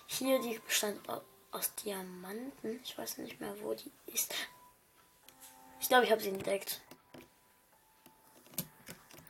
hier, 0.05 0.39
die 0.39 0.57
bestand 0.59 1.01
aus 1.51 1.75
Diamanten. 1.75 2.79
Ich 2.81 2.97
weiß 2.97 3.17
nicht 3.17 3.41
mehr, 3.41 3.53
wo 3.61 3.73
die 3.73 3.91
ist. 4.05 4.33
Ich 5.81 5.89
glaube, 5.89 6.05
ich 6.05 6.11
habe 6.11 6.21
sie 6.21 6.29
entdeckt. 6.29 6.79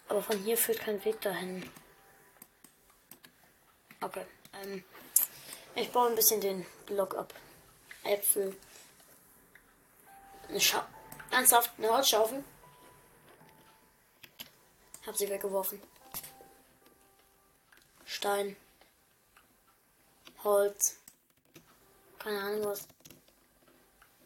Aber 0.07 0.21
von 0.21 0.37
hier 0.37 0.55
führt 0.55 0.81
kein 0.81 1.03
Weg 1.03 1.19
dahin. 1.21 1.67
Okay. 4.01 4.25
Ähm, 4.61 4.83
ich 5.73 5.91
baue 5.91 6.09
ein 6.09 6.15
bisschen 6.15 6.41
den 6.41 6.67
Block 6.85 7.15
ab. 7.15 7.33
Äpfel. 8.03 8.55
Eine 10.47 10.61
Scha 10.61 10.87
Ernsthaft? 11.31 11.71
Eine 11.79 11.89
Holzschaufel? 11.89 12.43
Hab 15.07 15.17
sie 15.17 15.27
weggeworfen. 15.27 15.81
Stein. 18.13 18.55
Holz. 20.43 20.99
Keine 22.19 22.39
Ahnung 22.39 22.65
was. 22.65 22.87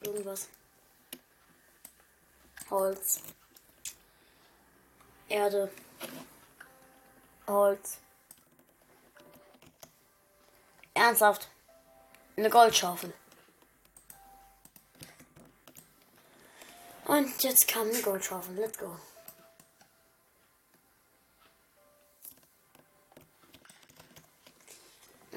Irgendwas. 0.02 0.50
Holz. 2.70 3.22
Erde. 5.30 5.72
Holz. 7.48 8.00
Ernsthaft. 10.94 11.48
Eine 12.36 12.50
Goldschaufel. 12.50 13.14
Und 17.06 17.42
jetzt 17.42 17.70
kam 17.70 17.88
eine 17.88 18.02
Goldschaufel. 18.02 18.54
Let's 18.56 18.78
go. 18.78 18.98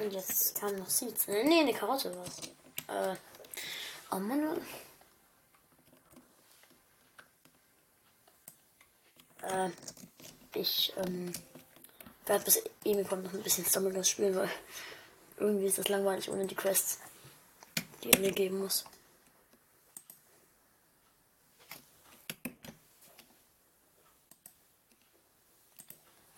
Und 0.01 0.13
jetzt 0.13 0.59
kam 0.59 0.75
noch 0.77 0.89
Seeds. 0.89 1.27
Nee, 1.27 1.43
nee, 1.43 1.59
eine 1.59 1.73
Karotte 1.73 2.15
was. 2.17 2.39
Äh. 2.87 3.15
Oh 4.11 4.17
Mann. 4.17 4.59
Äh. 9.43 9.69
Ich, 10.55 10.91
ähm. 10.97 11.31
werde 12.25 12.45
bis 12.45 12.63
Emi 12.83 13.03
kommt 13.03 13.25
noch 13.25 13.33
ein 13.33 13.43
bisschen 13.43 13.65
Stumbleguns 13.65 14.09
spielen, 14.09 14.35
weil 14.35 14.49
irgendwie 15.37 15.67
ist 15.67 15.77
das 15.77 15.87
langweilig 15.87 16.29
ohne 16.29 16.47
die 16.47 16.55
Quests, 16.55 16.99
die 18.03 18.11
er 18.11 18.19
mir 18.19 18.31
geben 18.31 18.59
muss. 18.59 18.85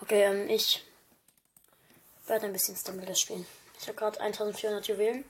Okay, 0.01 0.23
ähm, 0.23 0.49
ich 0.49 0.83
werde 2.27 2.45
ein 2.45 2.53
bisschen 2.53 2.75
Stumbleguns 2.75 3.19
spielen. 3.19 3.45
Ich 3.79 3.87
habe 3.87 3.97
gerade 3.97 4.19
1400 4.21 4.87
Juwelen. 4.87 5.25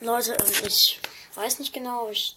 Leute, 0.00 0.32
ähm, 0.34 0.66
ich 0.66 1.00
weiß 1.34 1.58
nicht 1.58 1.72
genau, 1.72 2.04
ob 2.04 2.12
ich. 2.12 2.36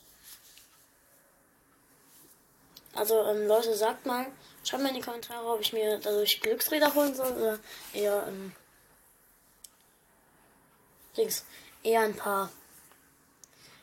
Also, 2.93 3.23
ähm, 3.23 3.47
Leute, 3.47 3.75
sagt 3.75 4.05
mal, 4.05 4.25
schreibt 4.63 4.83
mal 4.83 4.89
in 4.89 4.95
die 4.95 5.01
Kommentare, 5.01 5.45
ob 5.47 5.61
ich 5.61 5.73
mir 5.73 5.99
dadurch 5.99 6.41
Glücksräder 6.41 6.93
holen 6.93 7.15
soll 7.15 7.31
oder 7.33 7.59
eher, 7.93 8.25
ähm, 8.27 8.53
Dings, 11.15 11.45
eher 11.83 12.01
ein 12.01 12.15
paar. 12.15 12.49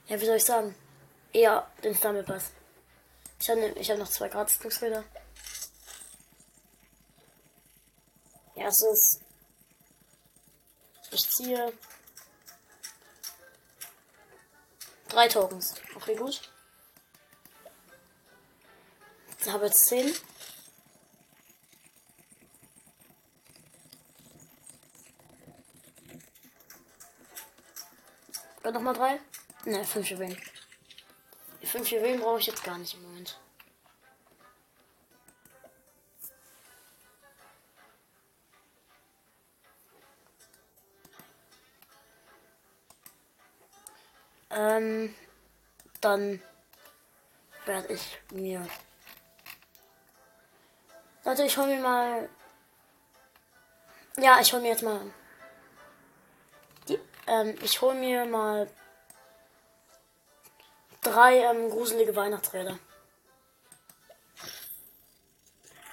Ja, 0.09 0.21
wie 0.21 0.27
soll 0.27 0.37
ich 0.37 0.45
sagen? 0.45 0.75
Eher 1.33 1.69
den 1.83 1.95
Stumblepass. 1.95 2.51
Ich 3.41 3.51
habe 3.51 3.61
ich 3.77 3.91
hab 3.91 3.99
noch 3.99 4.09
zwei 4.09 4.29
gratis 4.29 4.59
Glücksräder. 4.59 5.05
Erstes. 8.55 9.21
Ich 11.11 11.31
ziehe. 11.31 11.73
Drei 15.09 15.29
Tokens. 15.29 15.75
Okay, 15.95 16.17
gut. 16.17 16.41
Ich 19.41 19.49
habe 19.53 19.67
jetzt 19.67 19.87
zehn. 19.87 20.13
Oder 28.61 28.73
nochmal 28.73 28.95
drei? 28.95 29.21
Ne, 29.67 29.85
fünf 29.85 30.09
Juwelen. 30.09 30.41
Fünf 31.63 31.91
Juwelen 31.91 32.21
brauche 32.21 32.41
ich 32.41 32.47
jetzt 32.47 32.65
gar 32.65 32.79
nicht 32.79 32.95
im 32.95 33.03
Moment. 33.03 33.39
Ähm, 44.55 45.15
dann 46.01 46.41
werde 47.65 47.93
ich 47.93 48.21
mir. 48.31 48.67
Leute, 51.25 51.45
ich 51.45 51.57
hole 51.57 51.75
mir 51.75 51.83
mal. 51.83 52.29
Ja, 54.17 54.41
ich 54.41 54.53
hole 54.53 54.63
mir 54.63 54.69
jetzt 54.69 54.83
mal. 54.83 55.01
Die, 56.89 57.01
ähm, 57.27 57.59
ich 57.63 57.81
hole 57.81 57.99
mir 57.99 58.27
mal 58.27 58.71
drei 61.03 61.39
ähm, 61.39 61.69
gruselige 61.71 62.15
Weihnachtsräder. 62.15 62.79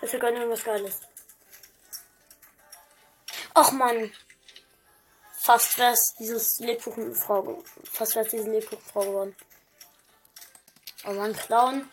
Das 0.02 0.14
ist 0.14 0.22
ja 0.22 0.30
irgendwas 0.30 0.64
Geiles. 0.64 1.02
Och 3.56 3.72
man. 3.72 4.12
Fast 5.44 5.80
wäre 5.80 5.94
es 5.94 6.14
dieses 6.20 6.60
Lebkuchenfrau. 6.60 7.64
Fast 7.84 8.14
wäre 8.14 8.26
es 8.26 8.32
diese 8.32 8.48
Lebkuchenfrau 8.48 9.02
geworden. 9.02 9.36
Oh 11.08 11.14
man, 11.14 11.36
Clown. 11.36 11.90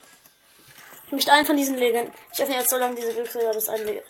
Nicht 1.11 1.31
einen 1.31 1.47
von 1.47 1.57
diesen 1.57 1.77
Legenden. 1.77 2.13
Ich 2.31 2.43
öffne 2.43 2.57
jetzt 2.57 2.69
so 2.69 2.77
lange 2.77 2.95
diese 2.97 3.15
Glücksräder, 3.15 3.55
bis, 3.55 3.71
ein 3.71 3.87
Le 3.87 4.05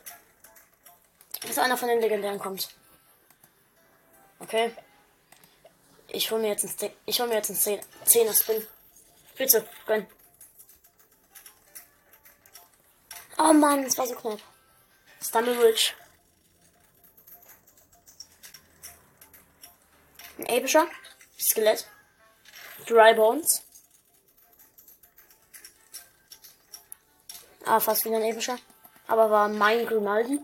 bis 1.47 1.57
einer 1.57 1.77
von 1.77 1.89
den 1.89 2.01
Legendären 2.01 2.41
kommt. 2.41 2.69
Okay. 4.41 4.75
Ich 6.09 6.29
hole 6.33 6.43
mir 6.43 6.49
jetzt 6.49 6.83
ein 6.83 6.91
ich 7.07 7.21
hole 7.21 7.29
mir 7.29 7.37
jetzt 7.37 7.51
einen 7.51 7.81
10er 8.07 8.35
Spin. 8.35 8.67
Bitte, 9.37 9.69
gönn. 9.87 10.09
Oh 13.39 13.53
Mann, 13.53 13.85
das 13.85 13.97
war 13.97 14.07
so 14.09 14.17
knapp. 14.17 14.41
Stumble 15.23 15.63
Ridge. 15.63 15.93
Epischer. 20.49 20.87
Skelett. 21.39 21.87
Dry 22.87 23.15
Bones. 23.15 23.63
Ah, 27.65 27.81
fast 27.81 28.05
wieder 28.05 28.17
ein 28.17 28.25
epischer. 28.25 28.59
Aber 29.07 29.31
war 29.31 29.49
mein 29.49 29.87
Grimaldi. 29.87 30.41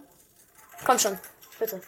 Komm 0.84 0.98
schon, 0.98 1.18
bitte. 1.58 1.80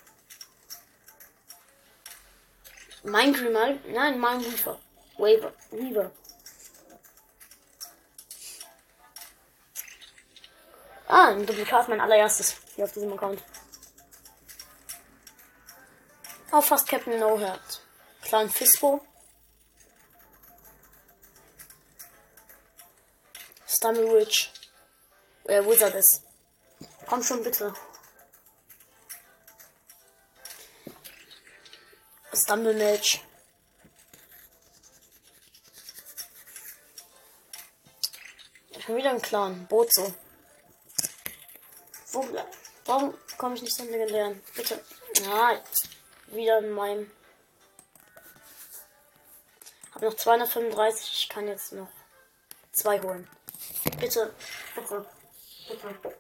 Mein 3.03 3.33
Grimaldi? 3.33 3.93
Nein, 3.93 4.19
mein 4.19 4.41
Weaver. 4.41 4.81
Waver. 5.19 5.53
Weaver. 5.71 6.11
Ah, 11.09 11.29
ein 11.29 11.47
Duplikat, 11.47 11.89
mein 11.89 12.01
allererstes 12.01 12.57
hier 12.75 12.85
auf 12.85 12.93
diesem 12.93 13.13
Account. 13.13 13.43
Oh, 16.51 16.61
fast 16.61 16.89
Captain 16.89 17.19
No 17.21 17.39
Heart. 17.39 17.86
Clan 18.27 18.51
Fispo. 18.51 19.01
Stummy 23.69 24.11
Witch. 24.13 24.51
Äh, 25.45 25.65
Wizard 25.65 25.95
ist. 25.95 26.23
Komm 27.07 27.23
schon 27.23 27.45
bitte. 27.45 27.73
Stumble 32.35 32.75
Mage. 32.75 33.21
Schon 38.81 38.97
wieder 38.97 39.11
ein 39.11 39.23
Clan. 39.23 39.69
Bozo. 39.69 40.15
Warum 42.87 43.15
komme 43.39 43.55
ich 43.55 43.63
nicht 43.63 43.77
zum 43.77 43.89
legendären? 43.89 44.43
Bitte. 44.57 44.85
Ja, 45.25 45.63
wieder 46.29 46.59
in 46.59 46.71
meinem. 46.71 47.11
Hab 49.97 50.03
noch 50.03 50.15
235. 50.15 51.11
Ich 51.11 51.29
kann 51.31 51.49
jetzt 51.49 51.73
noch 51.73 51.89
zwei 52.71 53.01
holen. 53.01 53.27
Bitte. 53.99 54.31
Bitte. 54.75 55.07
Bitte. 55.71 56.19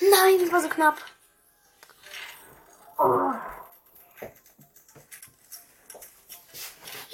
Nein, 0.00 0.50
war 0.50 0.60
so 0.60 0.68
knapp. 0.68 0.96
Oh. 2.98 3.32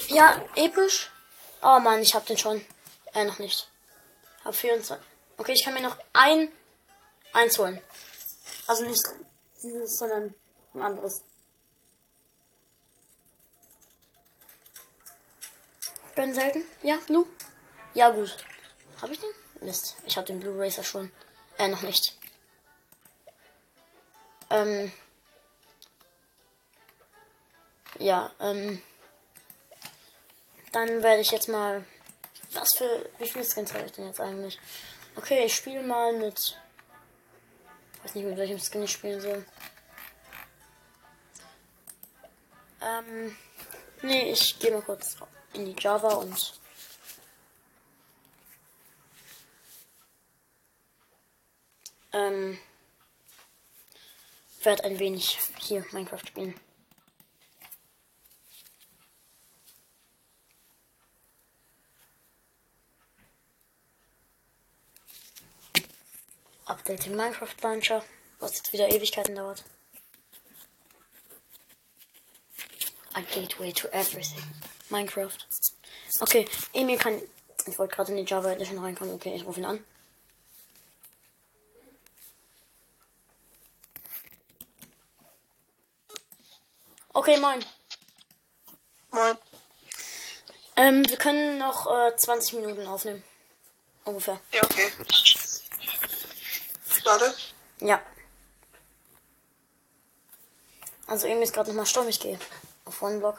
Ja, 0.09 0.42
episch. 0.55 1.11
Oh 1.61 1.79
Mann, 1.79 2.01
ich 2.01 2.14
hab 2.14 2.25
den 2.25 2.38
schon. 2.38 2.64
Äh, 3.12 3.27
noch 3.27 3.38
nicht. 3.38 3.70
Hab 4.46 4.55
24. 4.55 4.96
Okay, 5.37 5.53
ich 5.53 5.62
kann 5.62 5.75
mir 5.75 5.83
noch 5.83 5.99
ein 6.14 6.51
eins 7.35 7.59
holen. 7.59 7.83
Also 8.66 8.87
nicht 8.87 9.05
dieses, 9.62 9.99
sondern 9.99 10.35
ein 10.72 10.81
anderes. 10.81 11.22
Bin 16.16 16.35
selten? 16.35 16.64
Ja, 16.83 16.96
Blue? 17.07 17.26
Ja, 17.92 18.09
gut. 18.09 18.35
Hab 19.02 19.11
ich 19.11 19.20
den? 19.20 19.29
Mist. 19.61 19.96
Ich 20.07 20.16
hab 20.16 20.24
den 20.24 20.40
Blue 20.40 20.59
Racer 20.59 20.83
schon. 20.83 21.12
Äh, 21.59 21.68
noch 21.68 21.83
nicht. 21.83 22.16
Ähm. 24.48 24.90
Ja, 27.98 28.33
ähm. 28.40 28.83
Dann 30.72 31.02
werde 31.02 31.20
ich 31.20 31.31
jetzt 31.33 31.48
mal. 31.48 31.85
Was 32.52 32.74
für. 32.79 33.11
Wie 33.18 33.29
viele 33.29 33.44
Skins 33.44 33.74
habe 33.74 33.85
ich 33.85 33.92
denn 33.92 34.07
jetzt 34.07 34.20
eigentlich? 34.20 34.59
Okay, 35.16 35.44
ich 35.44 35.55
spiele 35.55 35.83
mal 35.83 36.14
mit. 36.14 36.59
Ich 37.92 38.05
weiß 38.05 38.14
nicht, 38.14 38.24
mit 38.24 38.38
welchem 38.38 38.59
Skin 38.59 38.83
ich 38.85 38.92
spielen 38.92 39.20
soll. 39.20 39.44
Ähm. 42.81 43.37
Nee, 44.00 44.31
ich 44.33 44.59
gehe 44.59 44.70
mal 44.70 44.81
kurz 44.81 45.18
in 45.57 45.64
die 45.66 45.77
Java 45.79 46.14
und. 46.14 46.55
Ähm. 52.12 52.59
Werde 54.62 54.85
ein 54.85 54.99
wenig 54.99 55.38
hier 55.61 55.85
Minecraft 55.92 56.27
spielen. 56.27 56.59
Update 66.64 67.07
den 67.07 67.14
Minecraft 67.14 67.55
Launcher, 67.62 68.05
was 68.40 68.57
jetzt 68.57 68.73
wieder 68.73 68.88
Ewigkeiten 68.88 69.37
dauert. 69.37 69.62
A 73.14 73.21
gateway 73.21 73.73
to 73.73 73.87
everything. 73.92 74.42
Minecraft. 74.90 75.37
Okay, 76.20 76.49
Emil 76.72 76.99
kann. 76.99 77.20
Ich 77.66 77.79
wollte 77.79 77.94
gerade 77.94 78.12
in 78.12 78.18
die 78.18 78.31
Java 78.31 78.53
Edition 78.53 78.79
reinkommen. 78.79 79.14
Okay, 79.14 79.35
ich 79.35 79.44
rufe 79.44 79.61
ihn 79.61 79.66
an. 79.66 79.85
Okay, 87.12 87.38
moin. 87.38 87.64
Moin. 89.11 89.38
Ähm, 90.77 91.09
wir 91.09 91.16
können 91.16 91.59
noch 91.59 91.87
äh, 91.87 92.14
20 92.14 92.61
Minuten 92.61 92.87
aufnehmen. 92.87 93.25
Ungefähr. 94.05 94.38
Ja, 94.53 94.62
okay. 94.62 94.92
Warte. 97.05 97.35
Ja. 97.81 98.03
Also 101.07 101.27
irgendwie 101.27 101.44
ist 101.44 101.55
gerade 101.55 101.70
nochmal 101.70 101.87
Sturm. 101.87 102.09
Ich 102.09 102.20
gehe 102.20 102.38
auf 102.85 103.01
One 103.01 103.18
Block. 103.18 103.38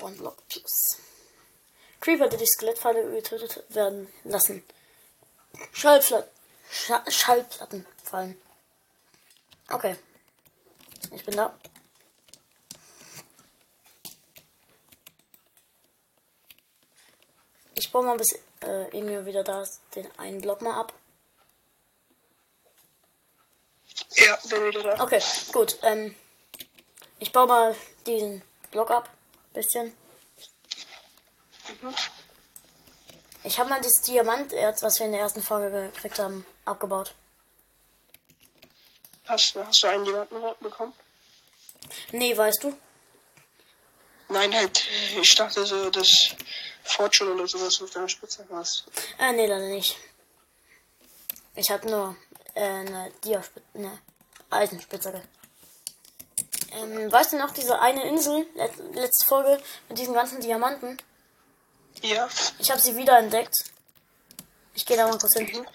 One 0.00 0.16
Block 0.16 0.48
Plus. 0.48 0.98
Creeper, 2.04 2.28
der 2.28 2.38
die 2.38 2.46
Skelettpfeile 2.46 3.10
getötet 3.12 3.64
werden 3.70 4.12
lassen. 4.24 4.62
Schallplatten. 5.72 6.28
Scha 6.70 7.02
Schallplatten 7.10 7.86
fallen. 8.02 8.38
Okay. 9.70 9.96
Ich 11.12 11.24
bin 11.24 11.34
da. 11.34 11.58
Ich 17.74 17.90
baue 17.90 18.04
mal 18.04 18.18
bis 18.18 18.38
äh, 18.60 18.98
Emil 18.98 19.24
wieder 19.24 19.42
da 19.42 19.62
ist, 19.62 19.80
den 19.94 20.06
einen 20.18 20.42
Block 20.42 20.60
mal 20.60 20.78
ab. 20.78 20.92
Ja, 24.16 24.38
bin 24.50 24.62
wieder 24.66 24.82
da. 24.82 25.02
Okay, 25.02 25.22
gut. 25.52 25.78
Ähm, 25.82 26.14
ich 27.18 27.32
baue 27.32 27.46
mal 27.46 27.76
diesen 28.04 28.42
Block 28.70 28.90
ab. 28.90 29.08
Bisschen. 29.54 29.96
Mhm. 31.82 31.94
Ich 33.44 33.58
habe 33.58 33.68
mal 33.68 33.80
dieses 33.80 34.00
Diamanterz, 34.02 34.82
was 34.82 34.98
wir 34.98 35.06
in 35.06 35.12
der 35.12 35.20
ersten 35.20 35.42
Folge 35.42 35.90
gekriegt 35.92 36.18
haben, 36.18 36.46
abgebaut. 36.64 37.14
Hast, 39.26 39.54
hast 39.56 39.82
du 39.82 39.86
einen 39.86 40.04
Diamanten 40.04 40.54
bekommen? 40.60 40.92
Nee, 42.12 42.36
weißt 42.36 42.64
du? 42.64 42.76
Nein, 44.28 44.54
halt. 44.54 44.84
Ich 45.20 45.34
dachte 45.34 45.64
so, 45.66 45.90
dass 45.90 46.34
Fortune 46.82 47.32
oder 47.32 47.46
sowas 47.46 47.80
auf 47.82 47.90
deiner 47.90 48.08
Spitze 48.08 48.46
hast. 48.50 48.84
Äh, 49.18 49.32
nee, 49.32 49.46
leider 49.46 49.68
nicht. 49.68 49.96
Ich 51.54 51.70
hatte 51.70 51.88
nur 51.88 52.16
äh, 52.54 52.60
eine 52.60 53.12
Diaspitze, 53.24 53.66
eine 53.74 53.98
Eisenspitzhacke. 54.50 55.22
Ähm, 56.72 57.12
weißt 57.12 57.34
du 57.34 57.38
noch, 57.38 57.52
diese 57.52 57.78
eine 57.80 58.08
Insel, 58.08 58.46
let 58.54 58.72
letzte 58.94 59.26
Folge, 59.26 59.62
mit 59.88 59.98
diesen 59.98 60.14
ganzen 60.14 60.40
Diamanten? 60.40 60.96
Ja. 62.02 62.28
Ich 62.58 62.70
habe 62.70 62.80
sie 62.80 62.96
wieder 62.96 63.18
entdeckt. 63.18 63.64
Ich 64.74 64.84
gehe 64.84 64.96
da 64.96 65.06
mal 65.06 65.18
kurz 65.18 65.34
hin. 65.34 65.66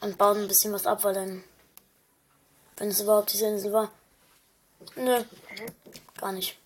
Und 0.00 0.18
baue 0.18 0.36
ein 0.36 0.48
bisschen 0.48 0.72
was 0.72 0.86
ab, 0.86 1.04
weil 1.04 1.14
dann. 1.14 1.44
Wenn 2.76 2.88
es 2.88 3.00
überhaupt 3.00 3.32
diese 3.32 3.46
Insel 3.46 3.72
war. 3.72 3.90
Nö. 4.94 5.24
Gar 6.18 6.32
nicht. 6.32 6.58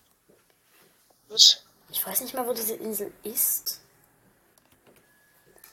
Was? 1.29 1.63
Ich 1.89 2.05
weiß 2.05 2.21
nicht 2.21 2.33
mal, 2.33 2.45
wo 2.47 2.53
diese 2.53 2.75
Insel 2.75 3.13
ist. 3.23 3.79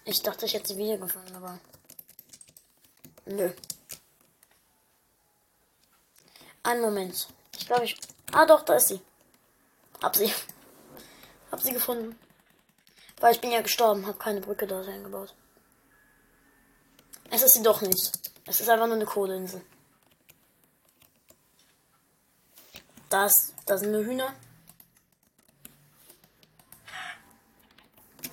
Ich 0.05 0.23
dachte, 0.23 0.47
ich 0.47 0.55
hätte 0.55 0.69
sie 0.69 0.79
wiedergefunden, 0.79 1.37
aber. 1.37 1.59
Nö. 3.27 3.53
Einen 6.63 6.81
Moment. 6.81 7.29
Ich 7.57 7.67
glaube, 7.67 7.85
ich. 7.85 7.97
Ah, 8.33 8.47
doch, 8.47 8.63
da 8.63 8.75
ist 8.75 8.89
sie. 8.89 9.01
Hab 10.03 10.17
sie. 10.17 10.33
Hab 11.51 11.61
sie 11.61 11.73
gefunden. 11.73 12.19
Weil 13.21 13.35
ich 13.35 13.41
bin 13.41 13.51
ja 13.51 13.63
gestorben, 13.63 14.07
hab 14.07 14.19
keine 14.19 14.41
Brücke 14.41 14.67
da 14.67 14.81
eingebaut. 14.81 15.35
Es 17.31 17.43
ist 17.43 17.55
sie 17.55 17.63
doch 17.63 17.81
nicht. 17.81 18.13
Es 18.47 18.61
ist 18.61 18.69
einfach 18.69 18.87
nur 18.87 18.97
eine 18.97 19.05
Kohleinsel. 19.05 19.61
Da 23.09 23.27
ist, 23.27 23.55
da 23.67 23.77
sind 23.77 23.93
nur 23.93 24.05
Hühner. 24.05 24.35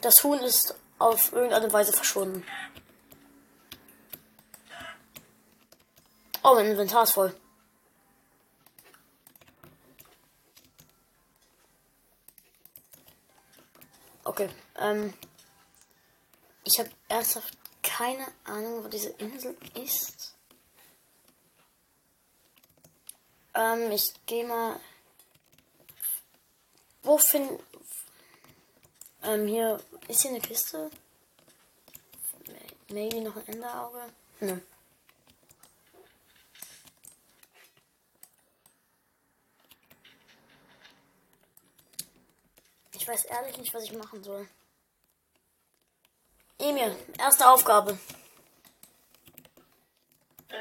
Das 0.02 0.24
Huhn 0.24 0.39
ist 0.39 0.76
auf 1.00 1.32
irgendeine 1.34 1.71
Weise 1.74 1.91
verschwunden. 1.91 2.45
Oh, 6.43 6.54
mein 6.54 6.67
Inventar 6.67 7.04
ist 7.04 7.13
voll. 7.13 7.36
Okay, 14.24 14.50
ähm. 14.77 15.13
Ich 16.63 16.79
habe 16.79 16.89
ernsthaft 17.09 17.55
keine 17.83 18.25
Ahnung, 18.43 18.83
wo 18.83 18.88
diese 18.88 19.09
Insel 19.09 19.55
ist. 19.75 20.35
Ähm, 23.53 23.91
ich 23.91 24.13
gehe 24.25 24.45
mal. 24.45 24.79
Wo 27.03 27.17
finden. 27.17 27.61
Ähm, 29.23 29.47
hier. 29.47 29.79
Ist 30.07 30.21
hier 30.21 30.31
eine 30.31 30.41
Kiste? 30.41 30.89
Maybe 32.89 33.21
noch 33.21 33.35
ein 33.35 33.47
Enderauge? 33.47 34.13
Nö. 34.39 34.59
Ich 42.93 43.07
weiß 43.07 43.25
ehrlich 43.25 43.57
nicht, 43.57 43.73
was 43.73 43.83
ich 43.83 43.93
machen 43.93 44.23
soll. 44.23 44.47
Emil, 46.69 46.95
erste 47.19 47.47
Aufgabe. 47.47 47.97
Äh, 50.49 50.56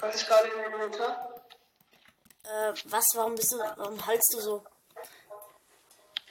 was 0.00 0.14
ist 0.16 0.26
gerade 0.26 0.48
im 0.48 0.72
Inventar? 0.74 1.30
Äh, 2.44 2.72
was? 2.84 3.04
Warum 3.14 3.34
bist 3.34 3.52
du. 3.52 3.58
Warum 3.76 4.06
haltst 4.06 4.34
du 4.34 4.40
so? 4.40 4.64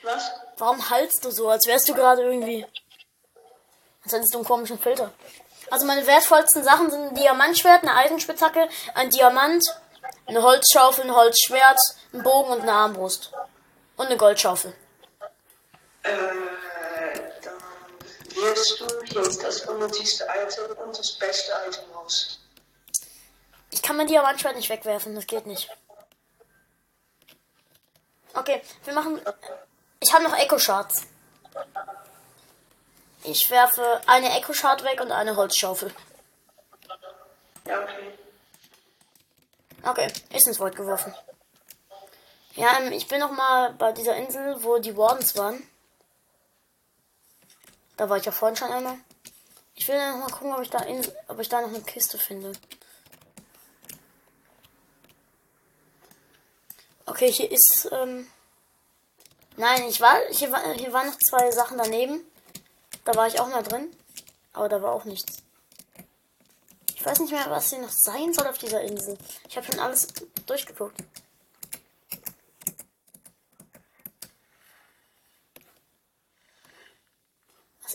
Was? 0.04 0.32
Warum 0.58 0.89
haltst 0.91 1.26
du 1.26 1.32
so, 1.32 1.50
als 1.50 1.65
wärst 1.65 1.89
du 1.89 1.95
gerade 1.95 2.21
irgendwie. 2.21 2.65
Als 4.04 4.13
hättest 4.13 4.34
du 4.34 4.39
einen 4.39 4.47
komischen 4.47 4.78
Filter. 4.78 5.12
Also 5.71 5.88
meine 5.88 6.06
wertvollsten 6.06 6.63
Sachen 6.63 6.91
sind 6.91 7.10
ein 7.10 7.15
Diamantschwert, 7.15 7.82
eine 7.82 7.95
Eisenspitzhacke, 7.95 8.69
ein 8.93 9.10
Diamant, 9.10 9.63
eine 10.28 10.43
Holzschaufel, 10.43 11.06
ein 11.06 11.15
Holzschwert, 11.15 11.80
ein 12.13 12.21
Bogen 12.21 12.52
und 12.52 12.62
eine 12.62 12.74
Armbrust. 12.74 13.32
Und 13.97 14.08
eine 14.08 14.17
Goldschaufel. 14.17 14.76
Äh, 16.04 16.10
dann 16.10 16.51
wählst 18.41 18.80
du 18.80 19.19
jetzt 19.19 19.43
das 19.43 19.62
unnötigste 19.62 20.25
Item 20.25 20.77
und 20.77 20.97
das 20.97 21.12
beste 21.13 21.51
Item 21.67 21.84
aus. 21.93 22.39
Ich 23.71 23.82
kann 23.82 23.97
mein 23.97 24.08
Diamantschwert 24.08 24.56
nicht 24.56 24.69
wegwerfen, 24.69 25.15
das 25.15 25.27
geht 25.27 25.45
nicht. 25.45 25.69
Okay, 28.34 28.62
wir 28.86 28.93
machen. 28.93 29.21
Ich 29.99 30.13
habe 30.13 30.23
noch 30.23 30.38
Echo 30.38 30.58
Shards. 30.58 31.04
Ich 33.23 33.49
werfe 33.49 34.01
eine 34.08 34.36
Echo 34.38 34.54
Shard 34.54 34.84
weg 34.84 34.99
und 35.01 35.12
eine 35.12 35.36
Holzschaufel. 35.36 35.93
Ja, 37.65 37.82
okay. 37.82 38.17
Okay, 39.84 40.13
ist 40.34 40.47
ins 40.47 40.60
Void 40.60 40.75
geworfen. 40.75 41.13
Ja, 42.56 42.80
ähm, 42.80 42.91
ich 42.91 43.08
bin 43.08 43.19
noch 43.19 43.32
mal 43.32 43.73
bei 43.73 43.91
dieser 43.91 44.15
Insel, 44.15 44.63
wo 44.63 44.77
die 44.80 44.95
Wardens 44.97 45.38
waren. 45.38 45.67
Da 48.02 48.10
war 48.10 48.18
ich 48.18 48.26
ja 48.26 48.32
vorhin 48.32 48.56
schon 48.56 48.72
einmal. 48.72 48.98
Ich 49.76 49.88
will 49.88 49.96
noch 49.96 50.18
mal 50.18 50.32
gucken, 50.32 50.56
ob 50.56 50.62
ich 50.64 50.72
da, 50.72 50.80
in, 50.80 51.08
ob 51.28 51.40
ich 51.40 51.50
da 51.50 51.62
noch 51.62 51.70
eine 51.70 51.82
Kiste 51.82 52.18
finde. 52.18 52.52
Okay, 57.06 57.32
hier 57.32 57.52
ist. 57.52 57.90
Ähm 57.92 58.26
Nein, 59.56 59.84
ich 59.84 60.02
war 60.02 60.18
hier, 60.32 60.52
war. 60.52 60.74
hier 60.74 60.92
waren 60.94 61.10
noch 61.10 61.20
zwei 61.20 61.52
Sachen 61.52 61.78
daneben. 61.78 62.26
Da 63.06 63.14
war 63.14 63.28
ich 63.28 63.40
auch 63.40 63.50
mal 63.50 63.62
drin. 63.62 63.96
Aber 64.54 64.68
da 64.68 64.82
war 64.82 64.94
auch 64.94 65.06
nichts. 65.06 65.44
Ich 66.96 67.06
weiß 67.06 67.20
nicht 67.20 67.34
mehr, 67.34 67.52
was 67.52 67.70
hier 67.70 67.82
noch 67.84 67.90
sein 67.90 68.34
soll 68.34 68.48
auf 68.48 68.58
dieser 68.58 68.82
Insel. 68.82 69.16
Ich 69.48 69.58
habe 69.58 69.68
schon 69.68 69.80
alles 69.80 70.08
durchgeguckt. 70.48 70.98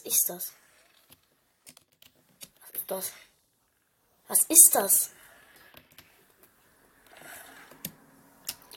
Ist 0.07 0.29
das? 0.29 0.53
Was 2.61 2.71
ist 2.73 2.90
das? 2.90 3.12
Was 4.29 4.42
ist 4.49 4.75
das? 4.75 5.11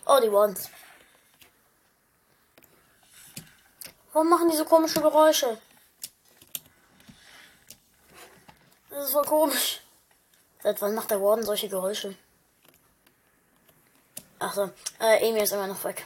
Oh, 0.06 0.20
die 0.22 0.32
Wands. 0.32 0.70
Warum 4.12 4.30
machen 4.30 4.50
die 4.50 4.58
so 4.58 4.66
komische 4.66 5.02
Geräusche? 5.02 5.62
Das 8.90 9.06
ist 9.06 9.12
voll 9.14 9.26
komisch. 9.26 9.82
Seit 10.64 10.82
wann 10.82 10.96
macht 10.96 11.12
der 11.12 11.22
Warden 11.22 11.46
solche 11.46 11.70
Geräusche? 11.70 12.18
Achso, 14.40 14.72
äh, 15.00 15.30
Amy 15.30 15.42
ist 15.42 15.54
immer 15.54 15.68
noch 15.68 15.84
weg. 15.84 16.06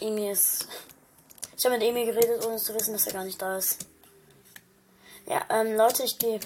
Amy 0.00 0.30
ist. 0.30 0.68
Ich 1.62 1.66
habe 1.66 1.78
mit 1.78 1.88
Amy 1.88 2.04
geredet, 2.04 2.44
ohne 2.44 2.56
zu 2.56 2.74
wissen, 2.74 2.92
dass 2.92 3.06
er 3.06 3.12
gar 3.12 3.22
nicht 3.22 3.40
da 3.40 3.56
ist. 3.56 3.86
Ja, 5.26 5.46
ähm, 5.48 5.76
Leute, 5.76 6.02
ich 6.02 6.18
gehe 6.18 6.40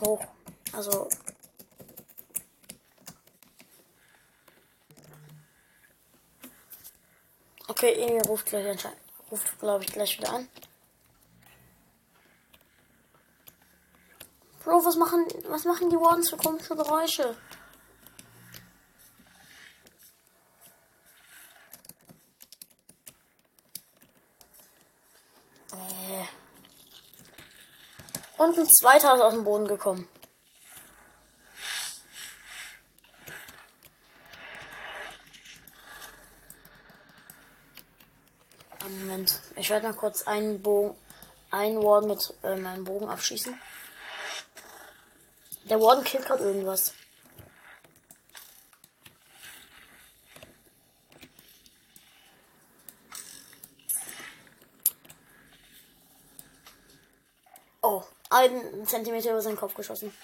hoch. 0.00 0.24
Also. 0.72 1.08
Okay, 7.66 8.00
Amy 8.08 8.20
ruft 8.20 8.46
gleich 8.46 8.64
anscheinend. 8.64 9.00
Ruft, 9.32 9.58
glaube 9.58 9.82
ich, 9.82 9.92
gleich 9.92 10.16
wieder 10.16 10.34
an. 10.34 10.48
Bro, 14.62 14.84
was 14.84 14.94
machen, 14.94 15.26
was 15.48 15.64
machen 15.64 15.90
die 15.90 15.96
Wardens 15.96 16.30
für 16.30 16.36
komische 16.36 16.76
Geräusche? 16.76 17.36
Und 28.38 28.58
ein 28.58 28.68
zweiter 28.68 29.14
ist 29.14 29.20
aus 29.20 29.34
dem 29.34 29.44
Boden 29.44 29.68
gekommen. 29.68 30.08
Moment. 39.10 39.40
Ich 39.56 39.70
werde 39.70 39.88
mal 39.88 39.94
kurz 39.94 40.22
einen 40.22 40.62
Bogen, 40.62 40.96
einen 41.50 41.82
Warden 41.82 42.08
mit 42.08 42.34
äh, 42.42 42.56
meinem 42.56 42.84
Bogen 42.84 43.08
abschießen. 43.08 43.60
Der 45.64 45.80
Warden 45.80 46.04
killt 46.04 46.26
gerade 46.26 46.44
irgendwas. 46.44 46.94
Oh, 57.82 58.04
einen 58.30 58.86
Zentimeter 58.86 59.30
über 59.30 59.42
seinen 59.42 59.56
Kopf 59.56 59.74
geschossen. 59.74 60.16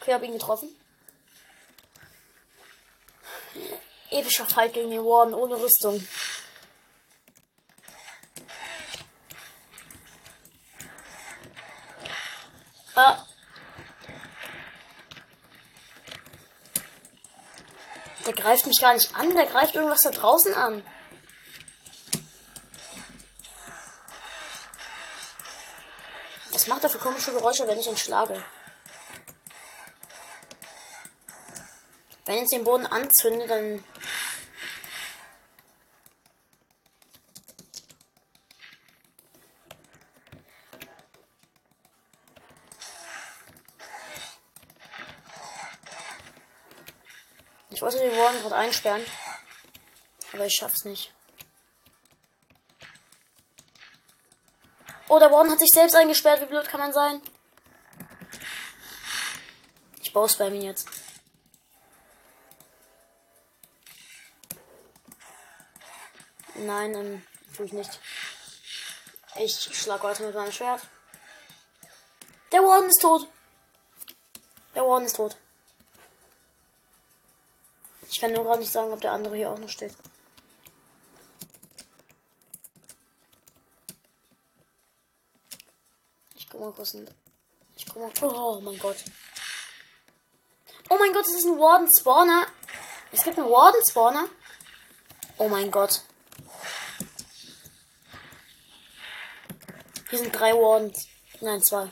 Okay, 0.00 0.14
hab 0.14 0.22
ihn 0.22 0.32
getroffen. 0.32 0.68
Epischer 4.10 4.46
Fight 4.46 4.72
gegen 4.72 4.90
den 4.90 5.04
Warden 5.04 5.34
ohne 5.34 5.56
Rüstung. 5.56 6.06
Ah. 12.94 13.24
Der 18.26 18.32
greift 18.34 18.66
mich 18.66 18.80
gar 18.80 18.94
nicht 18.94 19.14
an, 19.14 19.34
der 19.34 19.46
greift 19.46 19.74
irgendwas 19.74 20.00
da 20.02 20.10
draußen 20.10 20.54
an. 20.54 20.82
Für 26.98 27.04
komische 27.04 27.32
Geräusche, 27.32 27.68
wenn 27.68 27.78
ich 27.78 27.86
ihn 27.86 27.96
schlage? 27.96 28.42
Wenn 32.26 32.42
ich 32.42 32.50
den 32.50 32.64
Boden 32.64 32.86
anzünde, 32.86 33.46
dann. 33.46 33.84
Ich 47.70 47.80
wollte 47.80 47.98
den 47.98 48.10
Warden 48.10 48.40
gerade 48.40 48.56
einsperren. 48.56 49.06
Aber 50.32 50.46
ich 50.46 50.54
schaff's 50.56 50.84
nicht. 50.84 51.14
Oh, 55.08 55.18
der 55.18 55.32
Warden 55.32 55.50
hat 55.50 55.58
sich 55.58 55.70
selbst 55.72 55.96
eingesperrt. 55.96 56.42
Wie 56.42 56.46
blöd 56.46 56.68
kann 56.68 56.80
man 56.80 56.92
sein? 56.92 57.22
Ich 60.02 60.12
baue 60.12 60.28
bei 60.38 60.50
mir 60.50 60.62
jetzt. 60.62 60.88
Nein, 66.54 66.94
ähm, 66.94 67.22
tue 67.56 67.66
ich 67.66 67.72
nicht. 67.72 68.00
Ich 69.36 69.54
schlag 69.54 70.02
heute 70.02 70.24
mit 70.24 70.34
meinem 70.34 70.52
Schwert. 70.52 70.82
Der 72.52 72.60
Warden 72.60 72.88
ist 72.88 73.00
tot. 73.00 73.28
Der 74.74 74.82
Warden 74.82 75.06
ist 75.06 75.16
tot. 75.16 75.36
Ich 78.10 78.20
kann 78.20 78.32
nur 78.32 78.44
gerade 78.44 78.60
nicht 78.60 78.72
sagen, 78.72 78.92
ob 78.92 79.00
der 79.00 79.12
andere 79.12 79.36
hier 79.36 79.50
auch 79.50 79.58
noch 79.58 79.68
steht. 79.68 79.94
Mal 86.68 86.74
kurz. 86.74 86.94
Ich 87.76 87.94
mal. 87.94 88.12
Oh 88.20 88.60
mein 88.60 88.78
Gott. 88.78 88.96
Oh 90.90 90.98
mein 90.98 91.14
Gott, 91.14 91.24
es 91.24 91.36
ist 91.36 91.46
ein 91.46 91.58
Warden 91.58 91.88
Spawner. 91.98 92.46
Es 93.10 93.22
gibt 93.24 93.38
einen 93.38 93.48
Warden 93.48 93.80
Spawner. 93.88 94.28
Oh 95.38 95.48
mein 95.48 95.70
Gott. 95.70 96.02
Hier 100.10 100.18
sind 100.18 100.38
drei 100.38 100.52
Wardens. 100.52 101.08
Nein, 101.40 101.62
zwei. 101.62 101.88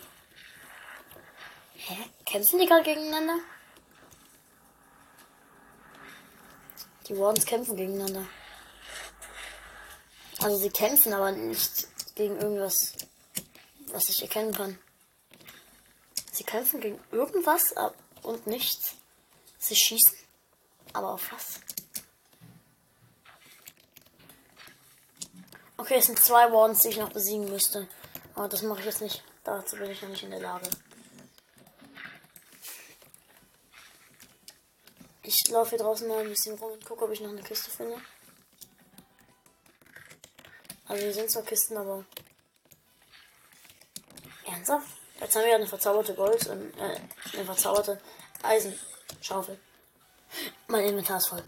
Hä? 1.73 1.97
Kämpfen 2.27 2.59
die 2.59 2.67
gerade 2.67 2.83
gegeneinander? 2.83 3.39
Die 7.09 7.17
Wardens 7.17 7.47
kämpfen 7.47 7.77
gegeneinander. 7.77 8.27
Also 10.41 10.59
sie 10.59 10.71
kämpfen, 10.71 11.15
aber 11.15 11.33
nicht 11.33 11.89
gegen 12.15 12.39
irgendwas, 12.39 12.93
was 13.93 14.09
ich 14.09 14.23
erkennen 14.23 14.53
kann. 14.53 14.79
Sie 16.33 16.45
kämpfen 16.45 16.81
gegen 16.81 17.01
irgendwas 17.13 17.75
und 18.23 18.47
nichts. 18.47 18.95
Sie 19.59 19.77
schießen. 19.77 20.17
Aber 20.93 21.13
auf 21.15 21.33
was? 21.33 21.61
Okay, 25.79 25.97
es 25.99 26.07
sind 26.07 26.19
zwei 26.19 26.51
Wardens, 26.53 26.81
die 26.81 26.89
ich 26.89 26.99
noch 26.99 27.13
besiegen 27.13 27.49
müsste. 27.49 27.89
Aber 28.35 28.49
das 28.49 28.63
mache 28.63 28.81
ich 28.81 28.87
jetzt 28.87 29.03
nicht. 29.03 29.23
Dazu 29.45 29.77
bin 29.77 29.91
ich 29.91 30.03
noch 30.03 30.09
nicht 30.09 30.23
in 30.23 30.31
der 30.31 30.41
Lage. 30.41 30.69
Ich 35.23 35.49
laufe 35.49 35.71
hier 35.71 35.79
draußen 35.79 36.07
mal 36.07 36.21
ein 36.21 36.29
bisschen 36.29 36.57
rum 36.59 36.73
und 36.73 36.85
gucke, 36.85 37.05
ob 37.05 37.11
ich 37.11 37.21
noch 37.21 37.31
eine 37.31 37.43
Kiste 37.43 37.71
finde. 37.71 38.01
Also 40.87 41.03
hier 41.03 41.15
sind 41.15 41.31
zwar 41.31 41.43
Kisten, 41.43 41.77
aber. 41.77 42.05
Ernsthaft? 44.69 44.97
Jetzt 45.21 45.37
haben 45.37 45.45
wir 45.45 45.55
eine 45.55 45.67
verzauberte 45.67 46.15
Gold 46.15 46.47
und 46.49 46.77
äh, 46.79 47.01
eine 47.35 47.45
verzauberte 47.45 48.01
Eisenschaufel. 48.43 49.59
Mein 50.67 50.85
Inventar 50.85 51.19
ist 51.19 51.29
voll. 51.29 51.43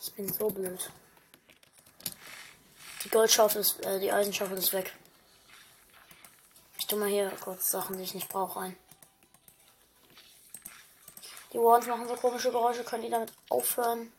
Ich 0.00 0.14
bin 0.14 0.32
so 0.32 0.48
blöd. 0.48 0.90
Die 3.04 3.08
Goldschaufel 3.10 3.60
ist, 3.60 3.84
äh, 3.84 4.00
die 4.00 4.10
Eisenschaufel 4.10 4.56
ist 4.56 4.72
weg. 4.72 4.92
Ich 6.78 6.86
tu 6.86 6.96
mal 6.96 7.08
hier 7.08 7.30
kurz 7.40 7.70
Sachen, 7.70 7.98
die 7.98 8.04
ich 8.04 8.14
nicht 8.14 8.28
brauche, 8.28 8.60
rein. 8.60 8.76
Die 11.52 11.58
Wardens 11.58 11.86
machen 11.86 12.08
so 12.08 12.14
komische 12.14 12.50
Geräusche, 12.50 12.82
können 12.82 13.02
die 13.02 13.10
damit 13.10 13.32
aufhören? 13.50 14.10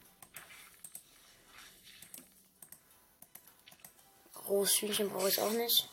Rohes 4.48 4.74
Hühnchen 4.82 5.10
brauche 5.10 5.30
ich 5.30 5.40
auch 5.42 5.52
nicht. 5.52 5.90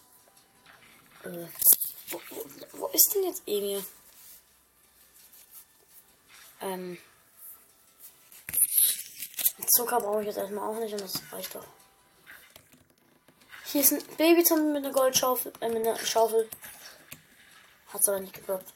Äh, 1.25 1.47
wo, 2.09 2.21
wo, 2.31 2.45
wo 2.73 2.87
ist 2.89 3.15
denn 3.15 3.25
jetzt 3.25 3.43
Emil? 3.47 3.83
Ähm. 6.61 6.99
Zucker 9.69 10.01
brauche 10.01 10.21
ich 10.21 10.27
jetzt 10.27 10.39
erstmal 10.39 10.69
auch 10.69 10.79
nicht 10.81 10.93
und 10.93 11.01
das 11.01 11.23
reicht 11.33 11.55
doch. 11.55 11.67
Hier 13.67 13.83
ist 13.83 13.93
ein 13.93 14.05
Babyzombie 14.17 14.73
mit 14.73 14.85
einer 14.85 14.93
Goldschaufel, 14.93 15.53
äh, 15.61 15.69
mit 15.69 15.87
einer 15.87 15.97
Schaufel. 15.97 16.51
Hat's 17.93 18.09
aber 18.09 18.21
nicht 18.21 18.35
gedroppt. 18.35 18.75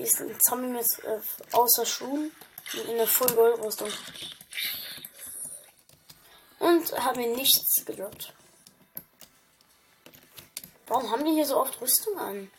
Hier 0.00 0.06
ist 0.06 0.18
ein 0.18 0.40
Zombie 0.40 0.68
mit 0.68 0.86
äh, 1.04 1.20
außer 1.52 1.84
Schuhen 1.84 2.32
und 2.72 2.88
in 2.88 2.96
der 2.96 3.06
Full 3.06 3.34
Gold 3.34 3.62
Rüstung. 3.62 3.90
Und 6.58 7.04
hat 7.04 7.16
mir 7.16 7.36
nichts 7.36 7.84
gedroppt. 7.84 8.32
Warum 10.86 11.10
haben 11.10 11.22
die 11.26 11.32
hier 11.32 11.44
so 11.44 11.58
oft 11.58 11.78
Rüstung 11.82 12.18
an? 12.18 12.50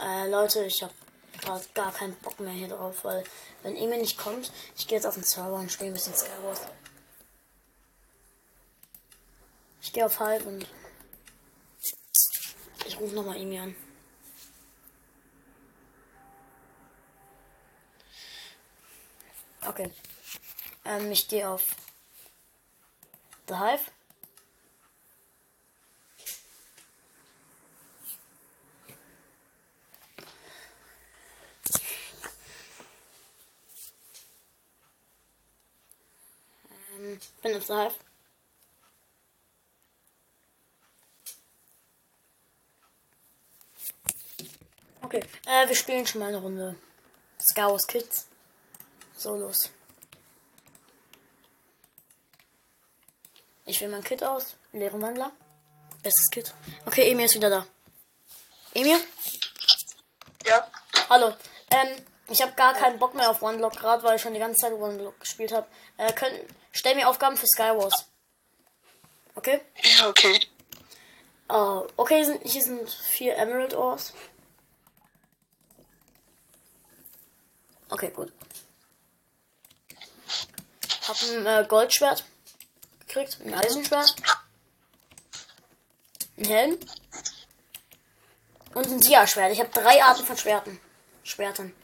Äh, 0.00 0.30
Leute, 0.30 0.64
ich 0.64 0.82
habe 0.82 0.94
gerade 1.42 1.66
gar 1.74 1.92
keinen 1.92 2.14
Bock 2.20 2.40
mehr 2.40 2.54
hier 2.54 2.68
drauf, 2.68 3.04
weil 3.04 3.22
wenn 3.62 3.76
Emil 3.76 3.98
nicht 3.98 4.16
kommt, 4.16 4.50
ich 4.78 4.88
gehe 4.88 4.96
jetzt 4.96 5.04
auf 5.04 5.12
den 5.12 5.24
Server 5.24 5.56
und 5.56 5.70
spiele 5.70 5.90
ein 5.90 5.92
bisschen 5.92 6.14
Skywars. 6.14 6.62
Gehe 9.98 10.06
auf 10.06 10.20
halb 10.20 10.46
und 10.46 10.64
ich 12.86 13.00
rufe 13.00 13.16
nochmal 13.16 13.36
Emil 13.36 13.58
an. 13.58 13.76
Okay. 19.66 19.90
Ähm, 20.84 21.10
ich 21.10 21.26
gehe 21.26 21.48
auf 21.48 21.74
The 23.48 23.56
Hive. 23.56 23.90
Ähm, 36.92 37.18
bin 37.42 37.56
auf 37.56 37.66
The 37.66 37.72
Hive. 37.74 38.07
Okay, 45.08 45.24
äh, 45.46 45.66
wir 45.66 45.74
spielen 45.74 46.06
schon 46.06 46.20
mal 46.20 46.26
eine 46.26 46.36
Runde. 46.36 46.76
Star 47.40 47.70
Wars 47.70 47.86
Kids. 47.86 48.26
So 49.16 49.34
los. 49.36 49.70
Ich 53.64 53.80
wähle 53.80 53.92
mein 53.92 54.04
Kit 54.04 54.22
aus. 54.22 54.56
Leeren 54.72 55.00
Wandler. 55.00 55.32
Bestes 56.02 56.28
Kit. 56.28 56.52
Okay, 56.84 57.10
Emil 57.10 57.24
ist 57.24 57.34
wieder 57.34 57.48
da. 57.48 57.66
Emil? 58.74 58.98
Ja. 60.44 60.70
Hallo. 61.08 61.32
Ähm, 61.70 61.88
ich 62.28 62.42
habe 62.42 62.52
gar 62.52 62.74
keinen 62.74 62.98
Bock 62.98 63.14
mehr 63.14 63.30
auf 63.30 63.40
OneBlock, 63.40 63.78
gerade 63.78 64.02
weil 64.02 64.16
ich 64.16 64.20
schon 64.20 64.34
die 64.34 64.40
ganze 64.40 64.60
Zeit 64.60 64.74
OneBlock 64.74 65.20
gespielt 65.20 65.52
habe. 65.52 65.66
Äh, 65.96 66.12
können, 66.12 66.38
stell 66.70 66.94
mir 66.96 67.08
Aufgaben 67.08 67.38
für 67.38 67.46
Skywars. 67.46 68.04
Okay? 69.36 69.62
Ja, 69.82 70.10
okay. 70.10 70.38
Oh, 71.48 71.86
okay, 71.96 72.24
sind, 72.24 72.42
hier 72.42 72.62
sind 72.62 72.90
vier 72.90 73.38
Emerald 73.38 73.72
Ores. 73.72 74.12
Okay, 77.90 78.10
gut. 78.10 78.32
Hab 81.06 81.16
ein 81.22 81.46
äh, 81.46 81.66
Goldschwert 81.66 82.24
gekriegt, 83.06 83.38
ein 83.44 83.54
Eisenschwert, 83.54 84.14
ein 86.36 86.44
Helm 86.44 86.78
und 88.74 88.86
ein 88.86 89.00
Dia-Schwert. 89.00 89.52
Ich 89.52 89.60
habe 89.60 89.70
drei 89.70 90.02
Arten 90.02 90.24
von 90.24 90.36
Schwerten. 90.36 90.78
Schwertern. 91.24 91.74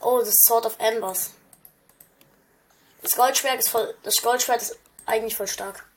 Oh, 0.00 0.20
das 0.20 0.34
Sword 0.46 0.66
of 0.66 0.78
Embers. 0.78 1.30
Das 3.02 3.14
Goldschwert 3.14 3.60
ist 3.60 3.68
voll. 3.68 3.96
Das 4.02 4.20
Goldschwert 4.20 4.62
ist 4.62 4.78
eigentlich 5.06 5.36
voll 5.36 5.46
stark. 5.46 5.88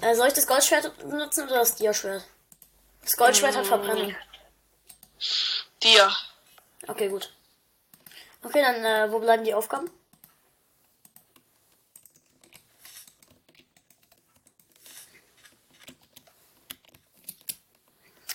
Äh, 0.00 0.14
soll 0.14 0.28
ich 0.28 0.34
das 0.34 0.46
Goldschwert 0.46 0.96
benutzen 0.98 1.44
oder 1.44 1.56
das 1.56 1.74
Dia-Schwert? 1.74 2.24
Das 3.02 3.16
Goldschwert 3.16 3.56
hat 3.56 3.66
Verbrennung. 3.66 4.14
Dir. 5.82 6.14
Okay, 6.86 7.08
gut. 7.08 7.32
Okay, 8.42 8.60
dann 8.62 8.84
äh, 8.84 9.12
wo 9.12 9.18
bleiben 9.18 9.44
die 9.44 9.54
Aufgaben? 9.54 9.90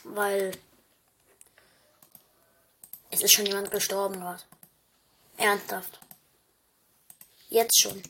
Weil 0.04 0.52
es 3.12 3.22
ist 3.22 3.34
schon 3.34 3.46
jemand 3.46 3.72
gestorben 3.72 4.20
gerade. 4.20 4.42
Ernsthaft. 5.38 6.00
Jetzt 7.50 7.80
schon. 7.80 8.02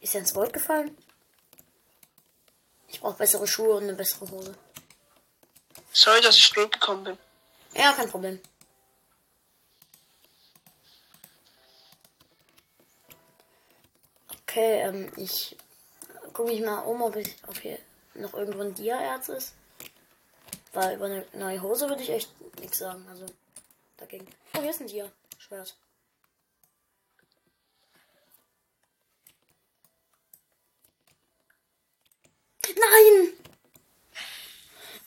Ist 0.00 0.14
er 0.14 0.20
ins 0.20 0.34
Wald 0.34 0.52
gefallen? 0.52 0.96
Ich 2.88 3.00
brauche 3.00 3.18
bessere 3.18 3.46
Schuhe 3.46 3.76
und 3.76 3.84
eine 3.84 3.94
bessere 3.94 4.30
Hose. 4.30 4.56
Sorry, 5.92 6.20
dass 6.20 6.36
ich 6.36 6.44
spät 6.44 6.72
gekommen 6.72 7.04
bin. 7.04 7.18
Ja, 7.76 7.92
kein 7.92 8.08
Problem. 8.08 8.40
Okay, 14.42 14.80
ähm, 14.80 15.12
ich 15.16 15.56
gucke 16.32 16.50
mich 16.50 16.62
mal 16.62 16.78
um, 16.80 17.02
ob, 17.02 17.16
ich, 17.16 17.36
ob 17.46 17.58
hier 17.58 17.78
noch 18.14 18.32
irgendwo 18.32 18.62
ein 18.62 18.74
Dia-Erz 18.74 19.28
ist. 19.28 19.54
Weil 20.72 20.96
über 20.96 21.06
eine 21.06 21.26
neue 21.34 21.60
Hose 21.60 21.88
würde 21.88 22.02
ich 22.02 22.10
echt 22.10 22.30
nichts 22.60 22.78
sagen. 22.78 23.06
Also 23.08 23.26
dagegen. 23.98 24.26
Oh, 24.54 24.60
hier 24.60 24.70
ist 24.70 24.80
ein 24.80 24.86
Dia-Schwert. 24.86 25.76
Nein! 32.66 33.32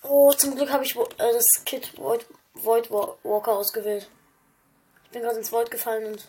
Oh, 0.03 0.31
zum 0.33 0.55
Glück 0.55 0.71
habe 0.71 0.83
ich 0.83 0.95
äh, 0.95 1.07
das 1.17 1.65
Kit 1.65 1.97
Void, 1.97 2.25
Void 2.63 2.89
Wa- 2.91 3.15
Walker 3.23 3.53
ausgewählt. 3.53 4.09
Ich 5.05 5.09
bin 5.11 5.21
gerade 5.21 5.37
ins 5.37 5.51
Void 5.51 5.71
gefallen 5.71 6.05
und 6.13 6.27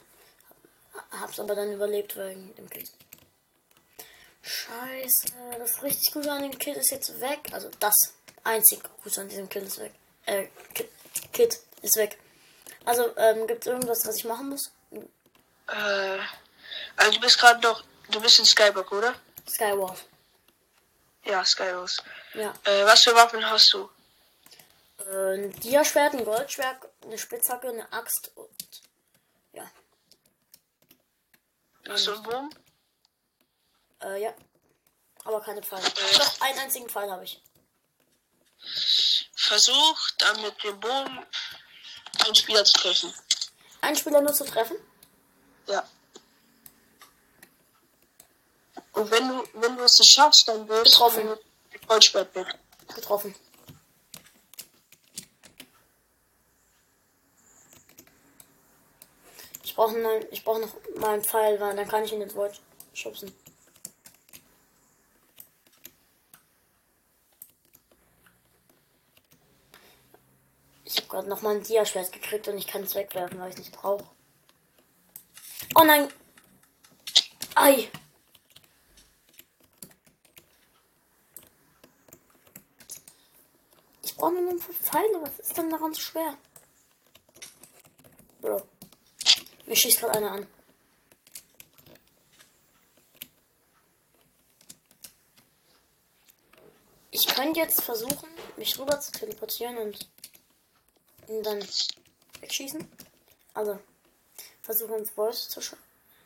hab's 1.21 1.39
aber 1.39 1.55
dann 1.55 1.73
überlebt 1.73 2.17
wegen 2.17 2.55
dem 2.57 2.69
Kit. 2.71 2.91
Scheiße, 4.43 5.27
das 5.59 5.83
richtig 5.83 6.13
Gute 6.13 6.33
an 6.33 6.43
dem 6.43 6.59
Kit 6.59 6.77
ist 6.77 6.91
jetzt 6.91 7.21
weg. 7.21 7.41
Also 7.53 7.71
das 7.79 7.95
einzig 8.45 8.81
Gute 9.05 9.21
an 9.21 9.29
diesem 9.29 9.49
Kit 9.49 9.65
ist 9.65 9.79
weg. 9.79 9.93
Äh, 10.27 10.47
Kit, 11.33 11.61
ist 11.83 11.97
weg. 11.97 12.19
Also, 12.85 13.15
ähm, 13.17 13.47
gibt 13.47 13.67
es 13.67 13.73
irgendwas, 13.73 14.07
was 14.07 14.17
ich 14.17 14.25
machen 14.25 14.49
muss? 14.51 14.71
Äh, 15.69 16.19
also 16.97 17.13
du 17.13 17.21
bist 17.21 17.39
gerade 17.39 17.61
noch, 17.61 17.85
du 18.11 18.21
bist 18.21 18.39
in 18.39 18.47
Skyblock, 18.47 18.91
oder? 18.93 19.15
Skywars. 19.49 20.01
Ja, 21.25 21.45
Skywars. 21.45 21.99
Ja. 22.35 22.55
Äh, 22.65 22.85
was 22.87 23.03
für 23.03 23.15
Waffen 23.15 23.49
hast 23.49 23.73
du? 23.75 23.91
Äh, 25.07 25.35
ein 25.35 25.53
Diaschwert, 25.61 26.15
ein 26.15 26.25
Goldschwert, 26.25 26.89
eine 27.05 27.19
Spitzhacke, 27.19 27.69
eine 27.69 27.93
Axt 27.93 28.33
und 28.37 28.51
ja. 29.53 29.71
Hast 31.89 32.07
du 32.07 32.15
einen 32.15 32.23
Bogen? 32.23 32.51
Äh, 34.03 34.23
ja. 34.23 34.35
Aber 35.25 35.41
keine 35.41 35.63
Pfeile. 35.63 35.85
Doch, 36.19 36.41
einen 36.41 36.59
einzigen 36.59 36.89
Pfeil 36.89 37.11
habe 37.11 37.25
ich. 37.25 37.43
Versuch 39.37 40.11
dann 40.19 40.41
mit 40.43 40.63
dem 40.65 40.79
Bogen 40.81 41.27
einen 42.25 42.35
Spieler 42.35 42.65
zu 42.65 42.73
treffen. 42.79 43.15
Einen 43.81 43.97
Spieler 43.97 44.21
nur 44.21 44.33
zu 44.33 44.45
treffen? 44.45 44.77
Ja. 45.67 45.89
Und 48.93 49.11
wenn 49.11 49.29
du, 49.29 49.45
wenn 49.55 49.77
du 49.77 49.85
es 49.85 49.99
nicht 49.99 50.13
schaffst, 50.13 50.49
dann 50.49 50.69
wirst 50.69 50.93
Getroffen. 50.93 51.27
du 51.27 51.39
Goldschwert 51.87 52.35
weg. 52.35 52.59
Getroffen. 52.95 53.35
Brauche 59.81 60.27
ich 60.31 60.45
brauche 60.45 60.61
noch 60.61 60.75
mal 60.97 61.15
einen 61.15 61.25
Pfeil, 61.25 61.59
weil 61.59 61.75
dann 61.75 61.89
kann 61.89 62.05
ich 62.05 62.13
ihn 62.13 62.21
ins 62.21 62.37
Void 62.37 62.61
schubsen. 62.93 63.35
Ich 70.85 70.99
habe 70.99 71.07
gerade 71.09 71.29
noch 71.31 71.41
mal 71.41 71.57
ein 71.57 71.63
Diaschwert 71.63 72.13
gekriegt 72.13 72.47
und 72.49 72.59
ich 72.59 72.67
kann 72.67 72.83
es 72.83 72.95
wegwerfen, 72.95 73.41
weil 73.41 73.49
ich 73.49 73.55
es 73.55 73.61
nicht 73.61 73.73
brauche. 73.73 74.05
Oh 75.75 75.85
nein! 75.85 76.09
Ei! 77.55 77.89
Ich 84.03 84.15
brauche 84.15 84.33
nur 84.33 84.53
noch 84.53 84.63
Pfeile. 84.63 85.23
Was 85.23 85.39
ist 85.39 85.57
denn 85.57 85.71
daran 85.71 85.95
so 85.95 86.01
schwer? 86.03 86.37
Bro. 88.43 88.70
Mir 89.71 89.77
schießt 89.77 90.01
gerade 90.01 90.19
einer 90.19 90.33
an. 90.33 90.47
Ich 97.13 97.25
könnte 97.29 97.61
jetzt 97.61 97.81
versuchen, 97.81 98.29
mich 98.57 98.77
rüber 98.81 98.99
zu 98.99 99.13
teleportieren 99.13 99.79
und 99.79 100.11
ihn 101.29 101.45
dann 101.45 101.65
wegschießen. 102.41 102.91
Also, 103.55 103.79
versuchen 104.63 104.95
ins 104.95 105.17
Void 105.17 105.37
zu 105.37 105.61
schauen. 105.61 105.79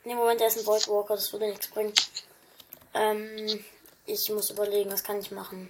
Ne, 0.05 0.15
Moment, 0.15 0.41
er 0.41 0.47
ist 0.47 0.57
ein 0.57 0.65
Void 0.65 0.87
Walker, 0.87 1.13
das 1.13 1.31
würde 1.31 1.47
nichts 1.47 1.67
bringen. 1.67 1.93
Ähm, 2.95 3.63
ich 4.07 4.27
muss 4.31 4.49
überlegen, 4.49 4.91
was 4.91 5.03
kann 5.03 5.19
ich 5.19 5.29
machen. 5.29 5.69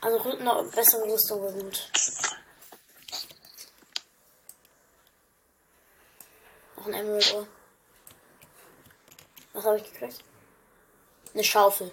Also 0.00 0.20
eine 0.30 0.70
bessere 0.70 1.12
Rüstung 1.12 1.42
wäre 1.42 1.64
gut. 1.64 1.90
Noch 6.84 6.92
ein 6.92 6.94
Emerald 7.00 7.32
Ore. 7.34 7.46
Was 9.54 9.64
habe 9.64 9.78
ich 9.78 9.90
gekriegt? 9.90 10.22
Eine 11.32 11.42
Schaufel. 11.44 11.90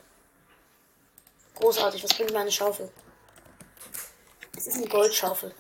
Großartig, 1.56 2.04
was 2.04 2.14
bringt 2.14 2.32
mir 2.32 2.40
eine 2.40 2.52
Schaufel? 2.52 2.92
Es 4.58 4.68
ist 4.68 4.76
eine 4.76 4.88
Goldschaufel. 4.88 5.56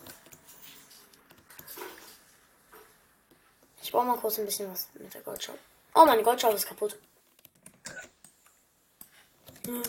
Ich 3.81 3.91
brauche 3.91 4.05
mal 4.05 4.17
kurz 4.17 4.37
ein 4.39 4.45
bisschen 4.45 4.69
was 4.69 4.89
mit 4.95 5.13
der 5.13 5.21
Goldschaufel. 5.21 5.61
Oh, 5.95 6.05
meine 6.05 6.23
Goldschaufel 6.23 6.57
ist 6.57 6.67
kaputt. 6.67 6.99
Hm. 9.65 9.83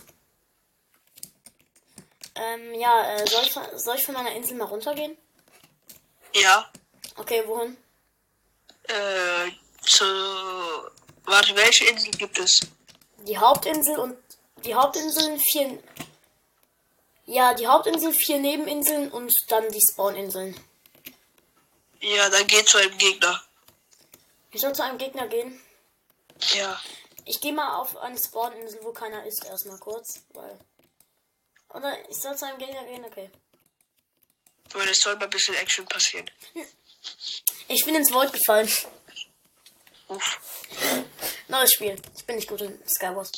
Ähm, 2.34 2.74
ja, 2.74 3.16
äh, 3.16 3.26
soll, 3.26 3.42
ich, 3.42 3.52
von- 3.52 3.78
soll 3.78 3.96
ich 3.96 4.06
von 4.06 4.14
meiner 4.14 4.32
Insel 4.32 4.56
mal 4.56 4.64
runtergehen? 4.66 5.16
Ja. 6.34 6.70
Okay, 7.16 7.42
wohin? 7.46 7.76
Äh, 8.92 9.50
zu. 9.86 10.04
Warte, 11.24 11.56
welche 11.56 11.86
Insel 11.86 12.10
gibt 12.10 12.38
es? 12.38 12.60
Die 13.26 13.38
Hauptinsel 13.38 13.98
und 13.98 14.16
die 14.64 14.74
Hauptinseln 14.74 15.38
vier. 15.40 15.82
Ja, 17.26 17.54
die 17.54 17.66
Hauptinsel, 17.66 18.12
vier 18.12 18.38
Nebeninseln 18.38 19.10
und 19.10 19.32
dann 19.48 19.70
die 19.70 19.80
Spawninseln. 19.80 20.58
Ja, 22.00 22.28
dann 22.28 22.46
geh 22.46 22.64
zu 22.64 22.78
einem 22.78 22.98
Gegner. 22.98 23.42
Ich 24.50 24.60
soll 24.60 24.74
zu 24.74 24.82
einem 24.82 24.98
Gegner 24.98 25.28
gehen. 25.28 25.60
Ja. 26.54 26.78
Ich 27.24 27.40
gehe 27.40 27.52
mal 27.52 27.76
auf 27.76 27.96
eine 27.96 28.18
Spawninsel, 28.18 28.80
wo 28.82 28.92
keiner 28.92 29.24
ist, 29.24 29.44
erstmal 29.44 29.78
kurz, 29.78 30.20
weil. 30.34 30.58
Oder 31.70 31.96
ich 32.10 32.18
soll 32.18 32.36
zu 32.36 32.46
einem 32.46 32.58
Gegner 32.58 32.84
gehen, 32.84 33.04
okay. 33.04 33.30
Weil 34.72 34.88
es 34.88 35.00
soll 35.00 35.14
mal 35.16 35.24
ein 35.24 35.30
bisschen 35.30 35.54
Action 35.54 35.86
passieren. 35.86 36.30
Ich 37.68 37.84
bin 37.84 37.94
ins 37.94 38.12
Void 38.12 38.32
gefallen. 38.32 38.68
Neues 41.48 41.72
Spiel. 41.72 41.96
Ich 42.16 42.24
bin 42.24 42.36
nicht 42.36 42.48
gut 42.48 42.60
in 42.60 42.78
Skywars. 42.86 43.30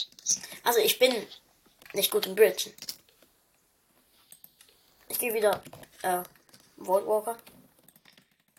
Also 0.62 0.80
ich 0.80 0.98
bin 0.98 1.26
nicht 1.92 2.10
gut 2.10 2.26
in 2.26 2.34
Bridgen. 2.34 2.72
Ich 5.08 5.18
gehe 5.18 5.32
wieder 5.32 5.62
äh, 6.02 6.22
Void 6.76 7.06
Walker. 7.06 7.38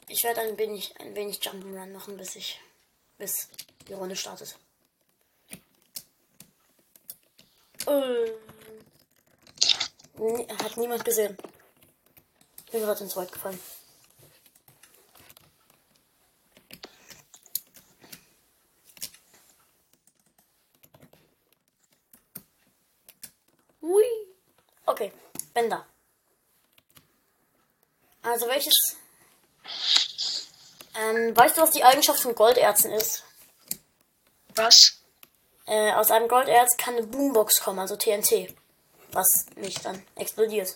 Ich 0.07 0.23
werde 0.23 0.41
ein 0.41 0.57
wenig 0.57 0.93
ein 0.99 1.15
wenig 1.15 1.39
Jump'n'Run 1.39 1.91
machen, 1.91 2.15
bis 2.17 2.35
ich 2.35 2.59
bis 3.17 3.49
die 3.87 3.93
Runde 3.93 4.15
startet. 4.15 4.55
Äh, 7.87 8.31
hat 10.63 10.77
niemand 10.77 11.03
gesehen. 11.03 11.37
Ich 12.65 12.71
bin 12.71 12.81
gerade 12.81 13.03
ins 13.03 13.15
Void 13.15 13.31
gefallen. 13.31 13.59
Hui. 23.85 24.03
Okay, 24.85 25.11
bin 25.53 25.69
da. 25.69 25.85
Also 28.23 28.47
welches... 28.47 28.97
Ähm, 30.95 31.35
weißt 31.35 31.57
du, 31.57 31.61
was 31.61 31.71
die 31.71 31.83
Eigenschaft 31.83 32.19
von 32.19 32.33
Golderzen 32.33 32.91
ist? 32.91 33.23
Was? 34.55 35.01
Äh, 35.67 35.93
aus 35.93 36.09
einem 36.09 36.27
Golderz 36.27 36.77
kann 36.77 36.95
eine 36.95 37.05
Boombox 37.05 37.59
kommen, 37.61 37.79
also 37.79 37.95
TNT. 37.95 38.55
Was 39.11 39.45
mich 39.55 39.75
dann 39.75 40.03
explodiert. 40.15 40.75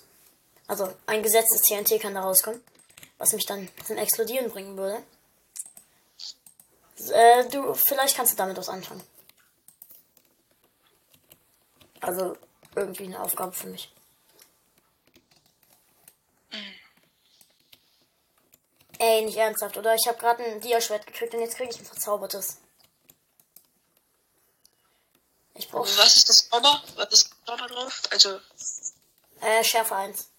Also 0.67 0.93
ein 1.07 1.23
gesetztes 1.23 1.61
TNT 1.61 1.99
kann 1.99 2.13
da 2.13 2.21
rauskommen. 2.21 2.63
Was 3.17 3.33
mich 3.33 3.45
dann 3.45 3.69
zum 3.85 3.97
Explodieren 3.97 4.51
bringen 4.51 4.77
würde. 4.77 5.01
Äh, 7.11 7.49
du, 7.49 7.73
vielleicht 7.73 8.15
kannst 8.15 8.33
du 8.33 8.37
damit 8.37 8.57
was 8.57 8.69
anfangen. 8.69 9.03
Also 12.01 12.37
irgendwie 12.75 13.05
eine 13.05 13.21
Aufgabe 13.21 13.51
für 13.53 13.67
mich. 13.67 13.91
Ey, 18.99 19.23
nicht 19.23 19.37
ernsthaft, 19.37 19.77
oder? 19.77 19.95
Ich 19.95 20.07
habe 20.07 20.17
gerade 20.17 20.43
ein 20.43 20.59
Diaschwert 20.59 21.07
gekriegt 21.07 21.33
und 21.33 21.39
jetzt 21.39 21.55
kriege 21.55 21.69
ich 21.69 21.79
ein 21.79 21.85
verzaubertes. 21.85 22.57
Ich 25.55 25.69
brauche 25.69 25.87
was 25.97 26.15
ist 26.17 26.27
das 26.27 26.49
Zauber? 26.49 26.83
Was 26.95 27.13
ist 27.13 27.31
das 27.31 27.45
Zauber 27.45 27.67
drauf? 27.67 28.01
Also, 28.11 28.39
äh, 29.39 29.63
Schärfe 29.63 29.95
1. 29.95 30.29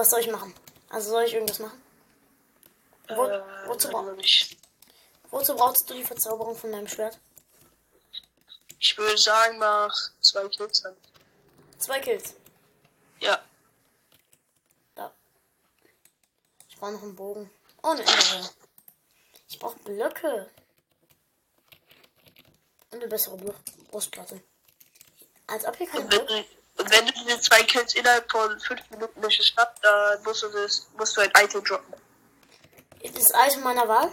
Was 0.00 0.08
soll 0.08 0.20
ich 0.20 0.30
machen? 0.30 0.54
Also 0.88 1.10
soll 1.10 1.24
ich 1.24 1.34
irgendwas 1.34 1.58
machen? 1.58 1.78
Wo, 3.08 3.26
äh, 3.26 3.42
wozu, 3.66 3.90
bra 3.90 4.02
wozu 5.30 5.54
brauchst 5.54 5.90
du 5.90 5.92
die 5.92 6.04
Verzauberung 6.04 6.56
von 6.56 6.72
deinem 6.72 6.88
Schwert? 6.88 7.18
Ich 8.78 8.96
würde 8.96 9.18
sagen, 9.18 9.58
mach 9.58 9.94
zwei 10.22 10.48
Kills 10.48 10.80
dann. 10.80 10.96
Zwei 11.76 12.00
Kills. 12.00 12.34
Ja. 13.18 13.44
Da. 14.94 15.12
Ich 16.70 16.78
brauche 16.78 16.92
noch 16.92 17.02
einen 17.02 17.14
Bogen. 17.14 17.50
Oh, 17.82 17.90
Enderrolle. 17.90 18.48
Ich 19.50 19.58
brauche 19.58 19.78
Blöcke. 19.80 20.48
Und 22.90 23.00
eine 23.00 23.06
bessere 23.06 23.36
Bru- 23.36 23.90
Brustplatte. 23.90 24.42
Als 25.46 25.66
ob 25.66 25.76
hier 25.76 25.88
keine 25.88 26.06
Blöcke... 26.06 26.46
Und 26.80 26.90
wenn 26.90 27.04
du 27.04 27.12
diese 27.12 27.38
zwei 27.40 27.62
Kills 27.64 27.94
innerhalb 27.94 28.30
von 28.30 28.58
fünf 28.58 28.88
Minuten 28.88 29.20
nicht 29.20 29.36
geschafft, 29.36 29.78
dann 29.82 30.22
musst 30.22 30.42
du, 30.42 30.48
das, 30.48 30.88
musst 30.96 31.14
du 31.14 31.20
ein 31.20 31.30
Item 31.36 31.62
droppen. 31.62 31.94
Ist 33.00 33.16
das 33.18 33.28
Item 33.48 33.62
meiner 33.62 33.86
Wahl? 33.86 34.10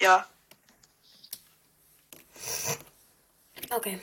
Ja. 0.00 0.28
Okay. 3.70 4.00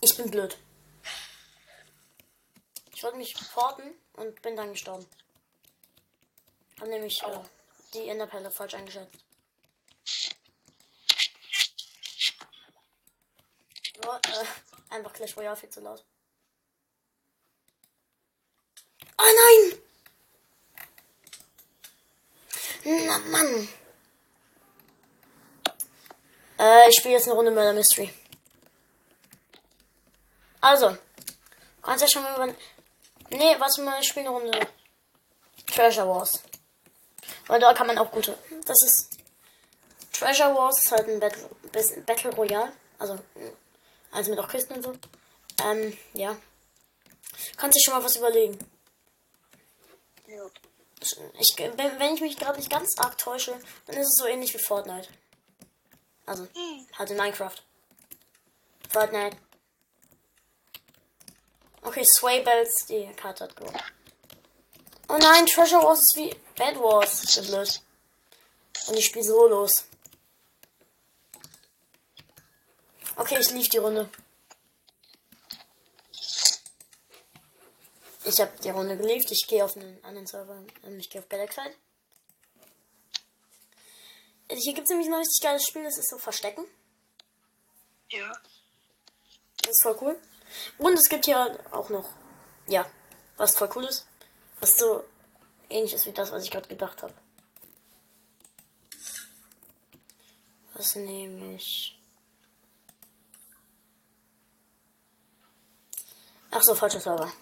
Ich 0.00 0.16
bin 0.16 0.28
blöd. 0.28 0.58
Ich 2.92 3.04
wollte 3.04 3.16
mich 3.16 3.32
porten 3.54 3.94
und 4.14 4.42
bin 4.42 4.56
dann 4.56 4.72
gestorben. 4.72 5.06
Hab 6.80 6.88
nämlich 6.88 7.22
äh, 7.22 7.38
die 7.94 8.08
Enderperle 8.08 8.50
falsch 8.50 8.74
eingeschätzt. 8.74 9.27
Äh, 14.28 14.94
einfach 14.94 15.12
Clash 15.12 15.36
Royale 15.36 15.56
viel 15.56 15.70
zu 15.70 15.80
laut. 15.80 16.04
Oh 19.18 19.24
nein! 19.24 19.78
Na 22.84 23.18
Mann. 23.18 23.68
Äh, 26.58 26.88
ich 26.88 26.96
spiele 26.96 27.14
jetzt 27.14 27.26
eine 27.26 27.34
Runde 27.34 27.50
Murder 27.50 27.72
Mystery. 27.72 28.12
Also. 30.60 30.96
Kannst 31.82 32.02
ja 32.02 32.08
schon 32.08 32.22
mal 32.22 32.34
über. 32.34 32.54
Nee, 33.30 33.56
warte 33.58 33.82
mal, 33.82 34.00
ich 34.00 34.08
spiele 34.08 34.28
eine 34.28 34.36
Runde 34.36 34.66
Treasure 35.66 36.08
Wars. 36.08 36.42
Weil 37.46 37.60
da 37.60 37.72
kann 37.74 37.86
man 37.86 37.98
auch 37.98 38.10
gute. 38.10 38.36
Das 38.66 38.82
ist. 38.84 39.10
Treasure 40.12 40.54
Wars 40.54 40.78
ist 40.84 40.92
halt 40.92 41.08
ein 41.08 41.20
Battle, 41.20 41.48
Battle 42.06 42.34
Royale. 42.34 42.72
Also. 42.98 43.18
Also 44.10 44.30
mit 44.30 44.40
auch 44.40 44.48
Kisten 44.48 44.74
und 44.74 44.82
so. 44.82 44.94
Ähm, 45.64 45.96
ja. 46.14 46.36
Kannst 47.56 47.76
dich 47.76 47.84
schon 47.84 47.94
mal 47.94 48.04
was 48.04 48.16
überlegen. 48.16 48.58
Ja. 50.26 50.44
Ich, 51.38 51.56
wenn, 51.58 51.98
wenn 51.98 52.14
ich 52.14 52.20
mich 52.20 52.36
gerade 52.36 52.58
nicht 52.58 52.70
ganz 52.70 52.98
arg 52.98 53.16
täusche, 53.18 53.58
dann 53.86 53.96
ist 53.96 54.08
es 54.08 54.18
so 54.18 54.26
ähnlich 54.26 54.52
wie 54.54 54.58
Fortnite. 54.58 55.08
Also, 56.26 56.46
halt 56.98 57.10
in 57.10 57.16
Minecraft. 57.16 57.54
Fortnite. 58.90 59.36
Okay, 61.82 62.04
Sway 62.04 62.42
Bells, 62.42 62.86
die 62.88 63.06
Karte 63.14 63.44
hat 63.44 63.56
gewonnen. 63.56 63.78
Oh 65.08 65.16
nein, 65.16 65.46
Treasure 65.46 65.82
Wars 65.82 66.00
ist 66.00 66.16
wie 66.16 66.34
Bad 66.56 66.76
Wars. 66.76 67.22
Das 67.22 67.36
ist 67.38 67.48
blöd. 67.48 67.80
Und 68.88 68.96
ich 68.98 69.06
spiele 69.06 69.24
Solos. 69.24 69.87
Okay, 73.18 73.36
ich 73.40 73.50
lief 73.50 73.68
die 73.68 73.78
Runde. 73.78 74.08
Ich 78.24 78.40
habe 78.40 78.52
die 78.62 78.70
Runde 78.70 78.96
geliefert. 78.96 79.32
Ich 79.32 79.44
gehe 79.48 79.64
auf 79.64 79.76
einen 79.76 80.02
anderen 80.04 80.28
Server. 80.28 80.64
Ich 80.96 81.10
gehe 81.10 81.20
auf 81.20 81.28
Galaxide. 81.28 81.74
Hier 84.48 84.72
gibt 84.72 84.84
es 84.84 84.90
nämlich 84.90 85.08
ein 85.08 85.14
richtig 85.14 85.42
geiles 85.42 85.64
Spiel. 85.64 85.82
Das 85.82 85.98
ist 85.98 86.10
so 86.10 86.18
Verstecken. 86.18 86.64
Ja. 88.10 88.32
Das 89.62 89.72
ist 89.72 89.82
voll 89.82 89.98
cool. 90.00 90.22
Und 90.78 90.94
es 90.94 91.08
gibt 91.08 91.24
hier 91.24 91.58
auch 91.72 91.88
noch, 91.88 92.08
ja, 92.68 92.88
was 93.36 93.56
voll 93.56 93.68
cool 93.74 93.84
ist. 93.86 94.06
Was 94.60 94.78
so 94.78 95.02
ähnlich 95.68 95.92
ist 95.92 96.06
wie 96.06 96.12
das, 96.12 96.30
was 96.30 96.44
ich 96.44 96.52
gerade 96.52 96.68
gedacht 96.68 97.02
habe. 97.02 97.14
Was 100.74 100.94
nehme 100.94 101.56
ich? 101.56 101.97
Ach 106.58 106.62
so, 106.64 106.74
falscher 106.74 106.98
Server. 106.98 107.32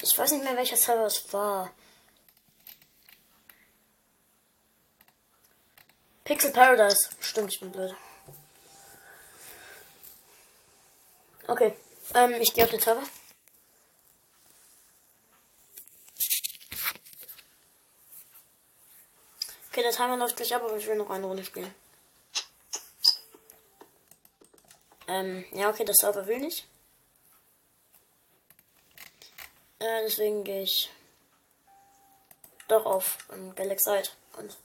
Ich 0.00 0.16
weiß 0.16 0.30
nicht 0.30 0.44
mehr, 0.44 0.56
welcher 0.56 0.78
Server 0.78 1.04
es 1.04 1.30
war. 1.30 1.70
Pixel 6.24 6.50
Paradise. 6.50 7.10
Stimmt, 7.20 7.52
ich 7.52 7.60
bin 7.60 7.70
blöd. 7.70 7.94
Okay. 11.48 11.76
Ähm, 12.14 12.32
ich 12.40 12.54
gehe 12.54 12.64
auf 12.64 12.70
den 12.70 12.80
Server. 12.80 13.02
Okay, 19.70 19.82
der 19.82 19.92
Timer 19.92 20.16
läuft 20.16 20.36
gleich 20.36 20.54
ab, 20.54 20.62
aber 20.62 20.78
ich 20.78 20.86
will 20.86 20.96
noch 20.96 21.10
eine 21.10 21.26
Runde 21.26 21.44
spielen. 21.44 21.74
Ähm, 25.08 25.44
ja, 25.52 25.70
okay, 25.70 25.84
der 25.84 25.94
Server 25.94 26.26
will 26.26 26.38
nicht. 26.38 26.66
Äh, 29.78 30.02
deswegen 30.04 30.44
gehe 30.44 30.62
ich 30.62 30.90
doch 32.68 32.84
auf 32.84 33.18
ähm, 33.32 33.54
Galaxide 33.54 34.08
und. 34.36 34.56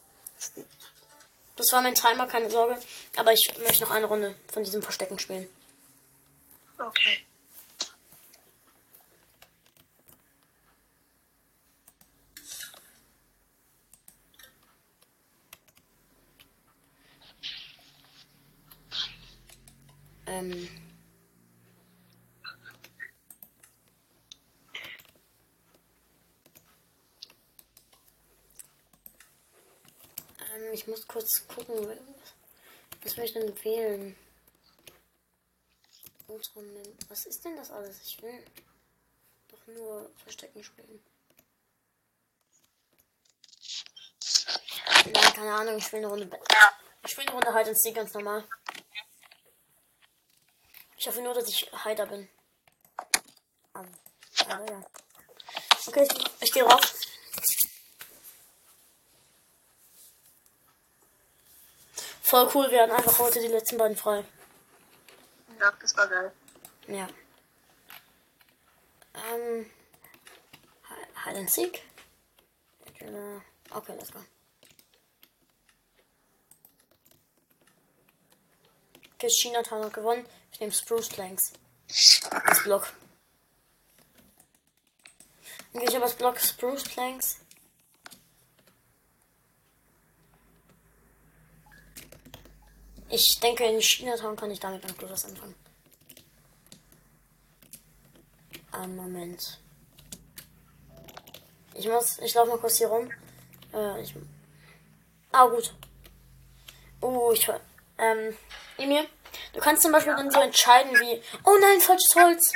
Das 1.55 1.67
war 1.71 1.81
mein 1.81 1.95
Timer, 1.95 2.27
keine 2.27 2.49
Sorge. 2.49 2.81
Aber 3.15 3.31
ich 3.31 3.53
möchte 3.59 3.83
noch 3.83 3.91
eine 3.91 4.07
Runde 4.07 4.35
von 4.51 4.63
diesem 4.63 4.81
Verstecken 4.81 5.19
spielen. 5.19 5.47
Okay. 6.77 7.23
Ähm. 20.33 20.67
Ähm, 30.55 30.73
ich 30.73 30.87
muss 30.87 31.07
kurz 31.07 31.47
gucken. 31.47 31.99
Was 33.03 33.17
will 33.17 33.25
ich 33.25 33.33
denn 33.33 33.63
wählen? 33.63 34.15
Ultraman. 36.27 36.81
Was 37.09 37.25
ist 37.27 37.45
denn 37.45 37.55
das 37.55 37.69
alles? 37.69 38.01
Ich 38.01 38.19
will 38.23 38.43
doch 39.49 39.67
nur 39.67 40.09
Verstecken 40.15 40.63
spielen. 40.63 40.99
Nein, 45.05 45.33
keine 45.35 45.53
Ahnung, 45.53 45.77
ich 45.77 45.91
will 45.91 45.99
eine 45.99 46.07
Runde. 46.07 46.39
Ich 47.05 47.17
will 47.17 47.25
eine 47.25 47.33
Runde 47.33 47.53
halt 47.53 47.67
ins 47.67 47.83
ganz 47.93 48.13
normal. 48.13 48.43
Ich 51.03 51.07
hoffe 51.09 51.21
nur, 51.21 51.33
dass 51.33 51.49
ich 51.49 51.69
heiter 51.83 52.05
bin. 52.05 52.29
Ah, 53.73 53.83
ja. 54.47 54.81
Okay, 55.85 56.07
ich, 56.39 56.53
gehe 56.53 56.63
rauf. 56.63 56.93
Voll 62.21 62.49
cool, 62.55 62.71
wir 62.71 62.83
hatten 62.83 62.93
einfach 62.93 63.19
heute 63.19 63.41
die 63.41 63.49
letzten 63.49 63.77
beiden 63.77 63.97
frei. 63.97 64.23
Ja, 65.59 65.73
das 65.73 65.97
war 65.97 66.07
geil. 66.07 66.31
Ja. 66.87 67.09
Ähm. 69.29 69.69
Hi- 70.89 71.25
Hide 71.25 71.39
and 71.39 71.51
Seek. 71.51 71.83
Okay, 73.71 73.93
let's 73.97 74.13
go. 74.13 74.19
Okay, 79.15 79.27
Chinatown 79.27 79.83
hat 79.83 79.93
gewonnen. 79.93 80.25
Ich 80.53 80.59
nehme 80.59 80.71
Spruce 80.71 81.09
Planks. 81.09 81.53
Das 81.87 82.63
Block. 82.63 82.93
Ich 85.73 85.95
habe 85.95 86.01
das 86.01 86.15
Block 86.15 86.39
Spruce 86.39 86.83
Planks. 86.83 87.37
Ich 93.09 93.39
denke, 93.39 93.65
in 93.65 93.79
Chinatown 93.79 94.35
kann 94.35 94.51
ich 94.51 94.59
damit 94.59 94.81
ganz 94.81 94.97
gut 94.97 95.09
was 95.09 95.25
anfangen. 95.25 95.55
Einen 98.71 98.95
Moment. 98.95 99.59
Ich 101.75 101.87
muss, 101.87 102.19
ich 102.19 102.33
laufe 102.33 102.49
mal 102.49 102.59
kurz 102.59 102.77
hier 102.77 102.87
rum. 102.87 103.11
Äh, 103.73 104.01
ich, 104.01 104.15
ah, 105.31 105.47
gut. 105.47 105.75
Oh, 107.01 107.31
ich, 107.31 107.47
ähm, 107.97 108.35
Emil, 108.77 109.07
du 109.53 109.59
kannst 109.59 109.83
zum 109.83 109.91
Beispiel 109.91 110.15
dann 110.15 110.29
so 110.29 110.41
entscheiden 110.41 110.91
wie, 110.99 111.21
oh 111.45 111.57
nein, 111.59 111.79
falsches 111.79 112.15
Holz. 112.15 112.51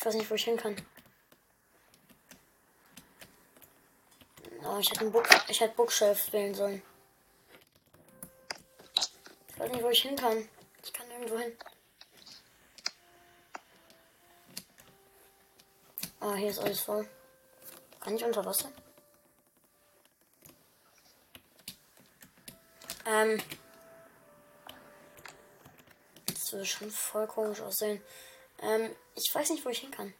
Ich 0.00 0.06
weiß 0.06 0.14
nicht, 0.14 0.30
wo 0.30 0.34
ich 0.34 0.44
hin 0.44 0.56
kann. 0.56 0.74
Oh, 4.64 4.78
ich 4.78 4.88
hätte, 4.90 5.00
einen 5.00 5.12
Book, 5.12 5.28
ich 5.48 5.60
hätte 5.60 5.74
Bookshelf 5.74 6.32
wählen 6.32 6.54
sollen. 6.54 6.82
Wo 9.90 9.92
ich 9.92 10.02
hin 10.02 10.14
kann. 10.14 10.48
Ich 10.84 10.92
kann 10.92 11.08
nirgendwo 11.08 11.36
hin. 11.36 11.52
Ah, 16.20 16.34
hier 16.34 16.50
ist 16.50 16.60
alles 16.60 16.78
voll. 16.78 17.08
Kann 17.98 18.14
ich 18.14 18.22
unter 18.22 18.44
Wasser? 18.44 18.70
Ähm. 23.04 23.42
Das 26.26 26.52
würde 26.52 26.66
schon 26.66 26.92
voll 26.92 27.26
komisch 27.26 27.60
aussehen. 27.60 28.00
Ähm, 28.62 28.94
ich 29.16 29.34
weiß 29.34 29.50
nicht, 29.50 29.64
wo 29.64 29.70
ich 29.70 29.80
hin 29.80 29.90
kann. 29.90 30.14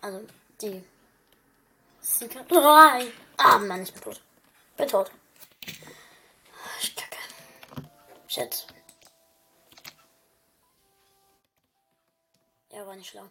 Also, 0.00 0.26
die. 0.62 0.82
Nein! 2.50 3.12
Ah, 3.36 3.58
Mann, 3.58 3.82
ich 3.82 3.92
bin 3.92 4.02
tot. 4.02 4.22
Bin 4.78 4.88
tot. 4.88 5.10
Ah, 5.10 6.86
Kacke. 6.96 7.18
Shit. 8.34 8.66
Ja, 12.72 12.84
war 12.84 12.96
nicht 12.96 13.10
schlau. 13.10 13.30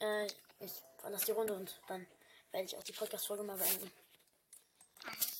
Äh, 0.00 0.26
ich 0.60 0.72
verlasse 0.98 1.24
die 1.24 1.32
Runde 1.32 1.54
und 1.54 1.80
dann 1.88 2.06
werde 2.50 2.66
ich 2.66 2.76
auch 2.76 2.82
die 2.82 2.92
Podcast-Folge 2.92 3.44
mal 3.44 3.56
beenden. 3.56 3.90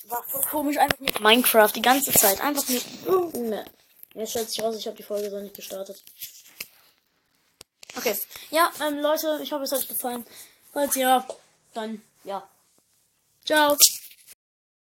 War 0.04 0.22
voll 0.22 0.40
komisch, 0.44 0.78
einfach 0.78 0.98
mit 0.98 1.20
Minecraft 1.20 1.70
die 1.74 1.82
ganze 1.82 2.10
Zeit. 2.12 2.40
Einfach 2.40 2.66
mit. 2.68 3.34
Ne. 3.34 3.66
Jetzt 4.14 4.30
stellt 4.30 4.48
sich 4.48 4.62
raus, 4.62 4.76
ich 4.78 4.86
habe 4.86 4.96
die 4.96 5.02
Folge 5.02 5.28
so 5.28 5.38
nicht 5.38 5.54
gestartet. 5.54 6.02
Okay. 7.98 8.18
Ja, 8.50 8.72
ähm, 8.80 9.00
Leute, 9.00 9.40
ich 9.42 9.52
hoffe, 9.52 9.64
es 9.64 9.72
hat 9.72 9.80
euch 9.80 9.88
gefallen. 9.88 10.24
Falls 10.72 10.94
ja, 10.94 11.26
dann 11.74 12.02
ja. 12.24 12.48
Ciao. 13.44 13.76